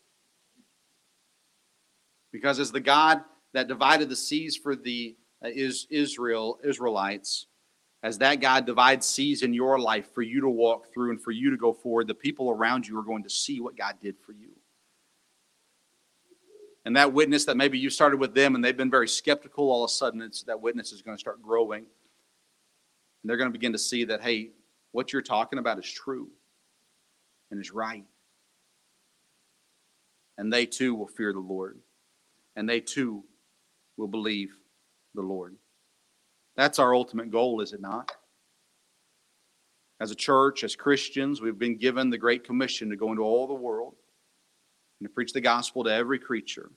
Because 2.32 2.60
as 2.60 2.72
the 2.72 2.80
God 2.80 3.22
that 3.54 3.68
divided 3.68 4.10
the 4.10 4.16
seas 4.16 4.56
for 4.56 4.76
the 4.76 5.16
uh, 5.44 5.50
Israel 5.50 6.60
Israelites, 6.64 7.48
as 8.04 8.18
that 8.18 8.42
God 8.42 8.66
divides 8.66 9.06
seas 9.06 9.44
in 9.44 9.54
your 9.54 9.80
life 9.80 10.14
for 10.14 10.22
you 10.22 10.42
to 10.42 10.50
walk 10.50 10.92
through 10.94 11.12
and 11.12 11.22
for 11.22 11.32
you 11.32 11.52
to 11.52 11.58
go 11.58 11.74
forward, 11.74 12.08
the 12.08 12.14
people 12.14 12.50
around 12.50 12.88
you 12.88 12.98
are 12.98 13.04
going 13.04 13.24
to 13.24 13.30
see 13.30 13.60
what 13.60 13.78
God 13.78 13.96
did 14.02 14.16
for 14.26 14.32
you. 14.34 14.50
And 16.86 16.96
that 16.96 17.14
witness 17.14 17.46
that 17.46 17.58
maybe 17.58 17.78
you 17.78 17.90
started 17.90 18.20
with 18.20 18.34
them 18.34 18.56
and 18.56 18.64
they've 18.64 18.76
been 18.76 18.90
very 18.90 19.08
skeptical, 19.08 19.70
all 19.70 19.84
of 19.84 19.90
a 19.90 19.94
sudden 19.94 20.32
that 20.48 20.62
witness 20.62 20.92
is 20.92 21.02
going 21.02 21.16
to 21.16 21.20
start 21.22 21.42
growing. 21.42 21.82
And 21.84 23.30
they're 23.30 23.38
going 23.38 23.50
to 23.50 23.58
begin 23.58 23.74
to 23.74 23.80
see 23.80 24.04
that, 24.06 24.22
hey, 24.22 24.50
what 24.92 25.14
you're 25.14 25.22
talking 25.22 25.60
about 25.60 25.78
is 25.78 25.90
true 25.90 26.30
and 27.52 27.62
is 27.62 27.72
right. 27.72 28.06
And 30.38 30.52
they 30.52 30.66
too 30.66 30.96
will 30.96 31.08
fear 31.08 31.34
the 31.34 31.40
Lord. 31.40 31.78
And 32.56 32.68
they 32.68 32.80
too 32.80 33.24
will 33.96 34.08
believe 34.08 34.50
the 35.14 35.22
Lord. 35.22 35.56
That's 36.56 36.80
our 36.80 36.96
ultimate 36.96 37.30
goal, 37.30 37.62
is 37.62 37.74
it 37.74 37.82
not? 37.82 38.12
As 40.00 40.10
a 40.10 40.16
church, 40.16 40.64
as 40.64 40.76
Christians, 40.76 41.42
we've 41.42 41.60
been 41.60 41.78
given 41.78 42.10
the 42.10 42.18
Great 42.18 42.44
Commission 42.44 42.90
to 42.90 42.96
go 42.96 43.12
into 43.12 43.22
all 43.22 43.46
the 43.46 43.54
world 43.54 43.96
and 45.02 45.10
to 45.10 45.14
preach 45.14 45.34
the 45.34 45.42
gospel 45.42 45.84
to 45.84 45.92
every 45.92 46.20
creature. 46.20 46.70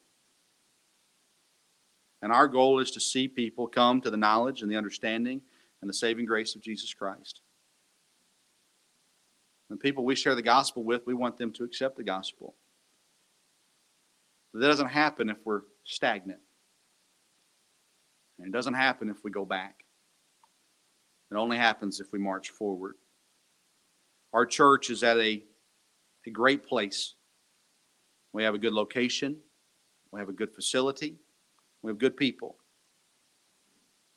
And 2.23 2.33
our 2.33 2.49
goal 2.49 2.79
is 2.79 2.91
to 2.93 3.01
see 3.01 3.29
people 3.29 3.67
come 3.67 4.01
to 4.01 4.11
the 4.11 4.17
knowledge 4.17 4.63
and 4.63 4.71
the 4.71 4.77
understanding 4.77 5.43
and 5.83 5.91
the 5.91 5.95
saving 5.95 6.25
grace 6.25 6.55
of 6.55 6.63
Jesus 6.63 6.95
Christ. 6.95 7.43
The 9.69 9.77
people 9.77 10.07
we 10.07 10.15
share 10.15 10.35
the 10.35 10.41
gospel 10.41 10.85
with, 10.85 11.07
we 11.07 11.13
want 11.13 11.37
them 11.37 11.53
to 11.53 11.65
accept 11.65 11.99
the 11.99 12.03
gospel. 12.03 12.55
But 14.55 14.61
that 14.61 14.69
doesn't 14.69 14.89
happen 14.89 15.29
if 15.29 15.37
we're 15.45 15.63
stagnant. 15.85 16.41
And 18.39 18.49
it 18.49 18.53
doesn't 18.53 18.73
happen 18.73 19.11
if 19.11 19.23
we 19.23 19.31
go 19.31 19.45
back. 19.45 19.85
It 21.31 21.35
only 21.35 21.59
happens 21.59 22.01
if 22.01 22.11
we 22.11 22.19
march 22.19 22.49
forward. 22.49 22.95
Our 24.33 24.47
church 24.47 24.89
is 24.89 25.03
at 25.03 25.19
a, 25.19 25.43
a 26.27 26.31
great 26.31 26.67
place. 26.67 27.17
We 28.35 28.43
have 28.43 28.55
a 28.55 28.59
good 28.59 28.73
location, 28.73 29.37
we 30.11 30.19
have 30.19 30.29
a 30.29 30.33
good 30.33 30.53
facility, 30.53 31.15
we 31.83 31.91
have 31.91 31.99
good 31.99 32.17
people. 32.17 32.57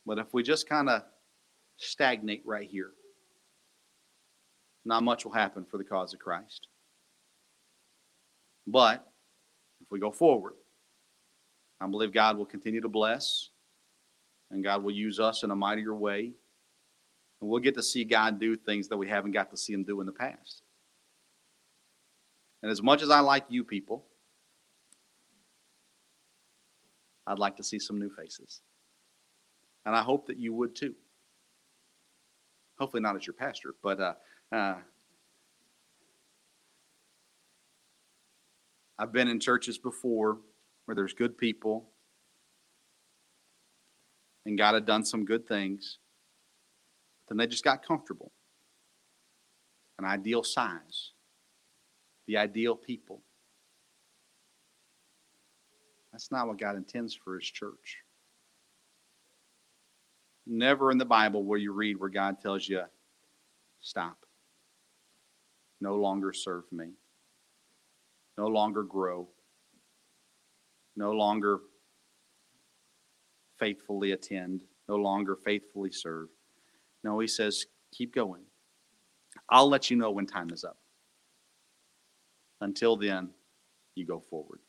But 0.08 0.18
if 0.18 0.34
we 0.34 0.42
just 0.42 0.68
kind 0.68 0.90
of 0.90 1.04
stagnate 1.78 2.42
right 2.44 2.68
here, 2.68 2.92
not 4.86 5.04
much 5.04 5.24
will 5.24 5.34
happen 5.34 5.66
for 5.70 5.78
the 5.78 5.84
cause 5.84 6.16
of 6.16 6.20
Christ. 6.20 6.68
But 8.66 9.06
if 9.82 9.92
we 9.92 10.00
go 10.00 10.12
forward, 10.12 10.54
I 11.80 11.86
believe 11.86 12.12
God 12.12 12.40
will 12.40 12.46
continue 12.46 12.82
to 12.82 12.90
bless 12.90 13.52
and 14.50 14.64
God 14.64 14.82
will 14.82 14.94
use 14.94 15.20
us 15.20 15.44
in 15.44 15.52
a 15.52 15.56
mightier 15.56 15.94
way. 15.94 16.32
And 17.40 17.50
we'll 17.52 17.62
get 17.62 17.76
to 17.76 17.84
see 17.84 18.04
God 18.04 18.40
do 18.40 18.56
things 18.56 18.88
that 18.88 18.98
we 18.98 19.08
haven't 19.08 19.34
got 19.34 19.52
to 19.52 19.58
see 19.58 19.74
Him 19.74 19.84
do 19.84 20.00
in 20.02 20.08
the 20.08 20.12
past. 20.12 20.64
And 22.62 22.72
as 22.72 22.82
much 22.82 23.02
as 23.02 23.10
I 23.10 23.20
like 23.20 23.46
you 23.50 23.64
people, 23.64 24.06
I'd 27.26 27.40
like 27.40 27.58
to 27.58 27.64
see 27.64 27.80
some 27.80 28.00
new 28.00 28.10
faces. 28.10 28.62
And 29.86 29.96
I 29.96 30.02
hope 30.02 30.28
that 30.28 30.38
you 30.38 30.54
would 30.54 30.76
too. 30.76 30.96
Hopefully, 32.80 33.02
not 33.02 33.16
as 33.16 33.26
your 33.26 33.34
pastor, 33.34 33.76
but 33.82 34.00
uh, 34.00 34.14
uh, 34.52 34.76
I've 39.00 39.12
been 39.12 39.28
in 39.28 39.40
churches 39.40 39.78
before 39.78 40.38
where 40.86 40.96
there's 40.96 41.14
good 41.14 41.38
people 41.38 41.90
and 44.48 44.58
God 44.58 44.74
had 44.76 44.86
done 44.86 45.04
some 45.04 45.26
good 45.26 45.48
things. 45.48 46.00
Then 47.28 47.38
they 47.38 47.48
just 47.48 47.64
got 47.64 47.86
comfortable. 47.86 48.32
an 50.00 50.06
ideal 50.06 50.44
size, 50.44 51.12
the 52.28 52.38
ideal 52.38 52.76
people. 52.76 53.22
That's 56.12 56.32
not 56.32 56.48
what 56.48 56.60
God 56.60 56.76
intends 56.76 57.14
for 57.14 57.36
His 57.40 57.50
church. 57.50 57.98
Never 60.46 60.92
in 60.92 60.98
the 60.98 61.06
Bible 61.06 61.44
will 61.44 61.58
you 61.58 61.74
read 61.74 62.00
where 62.00 62.10
God 62.10 62.40
tells 62.40 62.68
you, 62.68 62.82
stop. 63.82 64.18
No 65.82 65.96
longer 65.96 66.34
serve 66.34 66.64
me. 66.72 66.94
No 68.38 68.48
longer 68.48 68.84
grow. 68.84 69.28
No 70.96 71.12
longer 71.12 71.60
faithfully 73.60 74.14
attend. 74.14 74.62
No 74.88 74.96
longer 74.96 75.36
faithfully 75.36 75.92
serve. 75.92 76.30
No, 77.04 77.20
he 77.20 77.28
says, 77.28 77.66
keep 77.94 78.16
going. 78.16 78.44
I'll 79.50 79.70
let 79.70 79.92
you 79.92 79.98
know 79.98 80.12
when 80.12 80.26
time 80.26 80.50
is 80.52 80.64
up. 80.64 80.78
Until 82.62 82.98
then, 82.98 83.30
you 83.96 84.06
go 84.06 84.20
forward. 84.20 84.60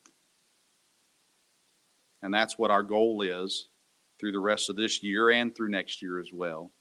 And 2.22 2.32
that's 2.32 2.58
what 2.58 2.70
our 2.70 2.82
goal 2.82 3.22
is 3.22 3.68
through 4.18 4.32
the 4.32 4.40
rest 4.40 4.68
of 4.68 4.76
this 4.76 5.02
year 5.02 5.30
and 5.30 5.54
through 5.54 5.70
next 5.70 6.02
year 6.02 6.18
as 6.18 6.30
well. 6.32 6.72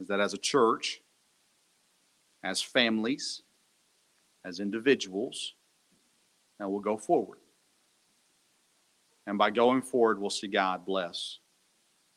Is 0.00 0.08
that 0.08 0.20
as 0.20 0.34
a 0.34 0.38
church, 0.38 1.00
as 2.44 2.60
families, 2.60 3.42
as 4.44 4.58
individuals, 4.58 5.54
and 6.58 6.70
we'll 6.70 6.80
go 6.80 6.96
forward. 6.96 7.38
And 9.26 9.38
by 9.38 9.50
going 9.50 9.82
forward, 9.82 10.20
we'll 10.20 10.30
see 10.30 10.48
God 10.48 10.84
bless 10.84 11.38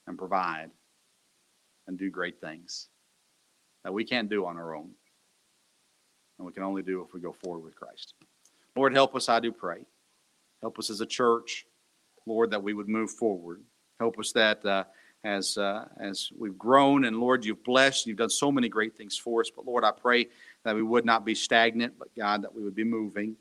and 0.08 0.18
provide 0.18 0.72
and 1.88 1.98
do 1.98 2.10
great 2.10 2.42
things 2.42 2.90
that 3.84 3.94
we 3.94 4.04
can't 4.04 4.30
do 4.30 4.46
on 4.48 4.58
our 4.58 4.76
own. 4.76 4.90
And 6.38 6.46
we 6.46 6.54
can 6.54 6.64
only 6.64 6.82
do 6.82 7.02
if 7.02 7.14
we 7.14 7.20
go 7.20 7.32
forward 7.32 7.64
with 7.64 7.76
Christ. 7.76 8.14
Lord, 8.76 8.94
help 8.94 9.16
us, 9.16 9.30
I 9.30 9.40
do 9.40 9.52
pray. 9.52 9.80
Help 10.62 10.80
us 10.80 10.90
as 10.90 11.02
a 11.02 11.06
church, 11.06 11.66
Lord, 12.26 12.52
that 12.52 12.62
we 12.62 12.74
would 12.74 12.90
move 12.90 13.12
forward. 13.12 13.62
Help 14.00 14.20
us 14.20 14.32
that 14.34 14.66
uh, 14.66 14.84
as, 15.24 15.58
uh, 15.58 15.86
as 16.00 16.30
we've 16.38 16.58
grown 16.58 17.06
and 17.06 17.18
Lord, 17.18 17.46
you've 17.46 17.64
blessed, 17.64 18.06
you've 18.06 18.18
done 18.18 18.30
so 18.30 18.52
many 18.52 18.68
great 18.68 18.98
things 18.98 19.18
for 19.18 19.42
us. 19.42 19.50
But 19.56 19.66
Lord, 19.66 19.84
I 19.84 19.92
pray 19.92 20.28
that 20.64 20.76
we 20.76 20.84
would 20.84 21.06
not 21.06 21.26
be 21.26 21.36
stagnant, 21.36 21.94
but 21.98 22.14
God, 22.16 22.44
that 22.44 22.54
we 22.54 22.64
would 22.64 22.76
be 22.76 22.84
moving. 22.84 23.36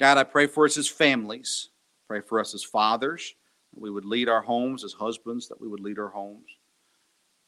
God, 0.00 0.18
I 0.18 0.24
pray 0.24 0.46
for 0.46 0.64
us 0.64 0.76
as 0.76 0.88
families. 0.88 1.70
Pray 2.08 2.20
for 2.20 2.40
us 2.40 2.54
as 2.54 2.64
fathers. 2.64 3.34
That 3.72 3.80
we 3.80 3.90
would 3.90 4.04
lead 4.04 4.28
our 4.28 4.42
homes 4.42 4.84
as 4.84 4.92
husbands, 4.92 5.48
that 5.48 5.60
we 5.60 5.68
would 5.68 5.80
lead 5.80 5.98
our 5.98 6.08
homes. 6.08 6.48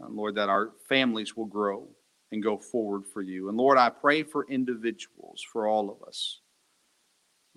And 0.00 0.14
Lord, 0.14 0.36
that 0.36 0.48
our 0.48 0.72
families 0.88 1.36
will 1.36 1.46
grow 1.46 1.88
and 2.36 2.42
go 2.42 2.58
forward 2.58 3.06
for 3.06 3.22
you. 3.22 3.48
And 3.48 3.56
Lord, 3.56 3.78
I 3.78 3.88
pray 3.88 4.22
for 4.22 4.46
individuals, 4.48 5.42
for 5.50 5.66
all 5.66 5.88
of 5.88 6.06
us. 6.06 6.40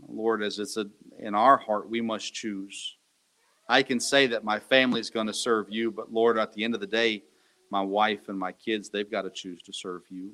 Lord, 0.08 0.42
as 0.42 0.58
it's 0.58 0.78
a, 0.78 0.86
in 1.20 1.36
our 1.36 1.58
heart, 1.58 1.90
we 1.90 2.00
must 2.00 2.34
choose. 2.34 2.96
I 3.68 3.84
can 3.84 4.00
say 4.00 4.26
that 4.28 4.46
my 4.46 4.58
family 4.58 5.02
is 5.02 5.10
going 5.10 5.28
to 5.28 5.34
serve 5.34 5.68
you, 5.70 5.92
but 5.92 6.14
Lord, 6.14 6.38
at 6.38 6.54
the 6.54 6.64
end 6.64 6.76
of 6.76 6.80
the 6.80 6.88
day, 6.88 7.24
my 7.70 7.82
wife 7.82 8.30
and 8.30 8.40
my 8.40 8.54
kids, 8.54 8.90
they've 8.90 9.12
got 9.12 9.24
to 9.24 9.30
choose 9.30 9.62
to 9.64 9.74
serve 9.74 10.04
you. 10.10 10.32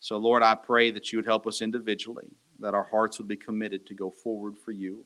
So, 0.00 0.18
Lord, 0.18 0.42
I 0.42 0.54
pray 0.54 0.90
that 0.90 1.10
you 1.10 1.18
would 1.18 1.26
help 1.26 1.46
us 1.46 1.62
individually, 1.62 2.28
that 2.60 2.74
our 2.74 2.84
hearts 2.84 3.16
would 3.16 3.26
be 3.26 3.36
committed 3.36 3.86
to 3.86 3.94
go 3.94 4.10
forward 4.10 4.58
for 4.58 4.72
you. 4.72 5.02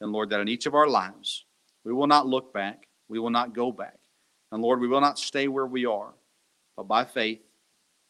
And, 0.00 0.10
Lord, 0.10 0.30
that 0.30 0.40
in 0.40 0.48
each 0.48 0.64
of 0.64 0.74
our 0.74 0.88
lives, 0.88 1.44
we 1.84 1.92
will 1.92 2.06
not 2.06 2.26
look 2.26 2.54
back, 2.54 2.88
we 3.08 3.18
will 3.18 3.28
not 3.28 3.54
go 3.54 3.70
back. 3.70 3.98
And, 4.52 4.62
Lord, 4.62 4.80
we 4.80 4.88
will 4.88 5.02
not 5.02 5.18
stay 5.18 5.48
where 5.48 5.66
we 5.66 5.84
are, 5.84 6.14
but 6.78 6.88
by 6.88 7.04
faith, 7.04 7.43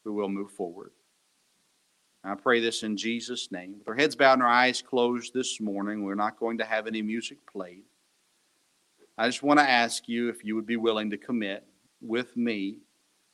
we 0.04 0.12
will 0.12 0.28
move 0.28 0.50
forward. 0.50 0.92
I 2.22 2.34
pray 2.34 2.60
this 2.60 2.82
in 2.82 2.96
Jesus' 2.96 3.52
name. 3.52 3.74
With 3.78 3.88
our 3.88 3.94
heads 3.94 4.16
bowed 4.16 4.34
and 4.34 4.42
our 4.42 4.48
eyes 4.48 4.80
closed 4.80 5.34
this 5.34 5.60
morning, 5.60 6.04
we're 6.04 6.14
not 6.14 6.38
going 6.38 6.58
to 6.58 6.64
have 6.64 6.86
any 6.86 7.02
music 7.02 7.38
played. 7.50 7.82
I 9.18 9.26
just 9.26 9.42
want 9.42 9.60
to 9.60 9.68
ask 9.68 10.08
you 10.08 10.28
if 10.30 10.44
you 10.44 10.54
would 10.54 10.66
be 10.66 10.76
willing 10.76 11.10
to 11.10 11.18
commit 11.18 11.66
with 12.00 12.36
me 12.36 12.78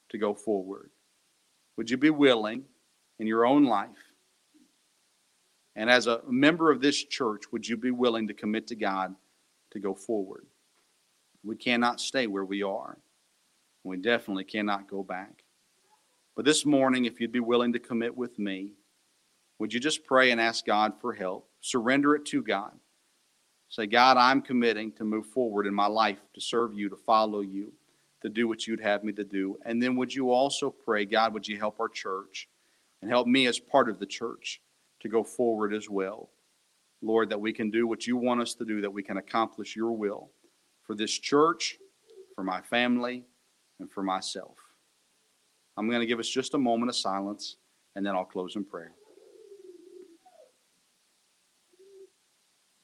to 0.08 0.18
go 0.18 0.34
forward. 0.34 0.90
Would 1.76 1.88
you 1.88 1.96
be 1.96 2.10
willing 2.10 2.64
in 3.18 3.26
your 3.26 3.46
own 3.46 3.64
life? 3.64 3.88
And 5.76 5.88
as 5.88 6.08
a 6.08 6.20
member 6.28 6.70
of 6.70 6.80
this 6.80 7.04
church, 7.04 7.44
would 7.52 7.66
you 7.66 7.76
be 7.76 7.92
willing 7.92 8.26
to 8.28 8.34
commit 8.34 8.66
to 8.66 8.74
God 8.74 9.14
to 9.70 9.78
go 9.78 9.94
forward? 9.94 10.46
We 11.44 11.56
cannot 11.56 12.00
stay 12.00 12.26
where 12.26 12.44
we 12.44 12.62
are. 12.62 12.98
We 13.84 13.96
definitely 13.96 14.44
cannot 14.44 14.90
go 14.90 15.02
back. 15.02 15.44
But 16.40 16.46
this 16.46 16.64
morning, 16.64 17.04
if 17.04 17.20
you'd 17.20 17.32
be 17.32 17.40
willing 17.40 17.74
to 17.74 17.78
commit 17.78 18.16
with 18.16 18.38
me, 18.38 18.72
would 19.58 19.74
you 19.74 19.78
just 19.78 20.06
pray 20.06 20.30
and 20.30 20.40
ask 20.40 20.64
God 20.64 20.94
for 20.98 21.12
help? 21.12 21.46
Surrender 21.60 22.14
it 22.14 22.24
to 22.28 22.42
God. 22.42 22.72
Say, 23.68 23.86
God, 23.86 24.16
I'm 24.16 24.40
committing 24.40 24.90
to 24.92 25.04
move 25.04 25.26
forward 25.26 25.66
in 25.66 25.74
my 25.74 25.86
life, 25.86 26.16
to 26.32 26.40
serve 26.40 26.72
you, 26.72 26.88
to 26.88 26.96
follow 26.96 27.40
you, 27.40 27.74
to 28.22 28.30
do 28.30 28.48
what 28.48 28.66
you'd 28.66 28.80
have 28.80 29.04
me 29.04 29.12
to 29.12 29.22
do. 29.22 29.58
And 29.66 29.82
then 29.82 29.96
would 29.96 30.14
you 30.14 30.30
also 30.30 30.70
pray, 30.70 31.04
God, 31.04 31.34
would 31.34 31.46
you 31.46 31.58
help 31.58 31.78
our 31.78 31.90
church 31.90 32.48
and 33.02 33.10
help 33.10 33.26
me 33.26 33.46
as 33.46 33.58
part 33.58 33.90
of 33.90 33.98
the 33.98 34.06
church 34.06 34.62
to 35.00 35.10
go 35.10 35.22
forward 35.22 35.74
as 35.74 35.90
well? 35.90 36.30
Lord, 37.02 37.28
that 37.28 37.40
we 37.42 37.52
can 37.52 37.70
do 37.70 37.86
what 37.86 38.06
you 38.06 38.16
want 38.16 38.40
us 38.40 38.54
to 38.54 38.64
do, 38.64 38.80
that 38.80 38.90
we 38.90 39.02
can 39.02 39.18
accomplish 39.18 39.76
your 39.76 39.92
will 39.92 40.30
for 40.84 40.94
this 40.94 41.12
church, 41.12 41.76
for 42.34 42.44
my 42.44 42.62
family, 42.62 43.26
and 43.78 43.92
for 43.92 44.02
myself. 44.02 44.56
I'm 45.80 45.88
going 45.88 46.00
to 46.00 46.06
give 46.06 46.18
us 46.18 46.28
just 46.28 46.52
a 46.52 46.58
moment 46.58 46.90
of 46.90 46.96
silence, 46.96 47.56
and 47.96 48.04
then 48.04 48.14
I'll 48.14 48.26
close 48.26 48.54
in 48.54 48.64
prayer. 48.66 48.92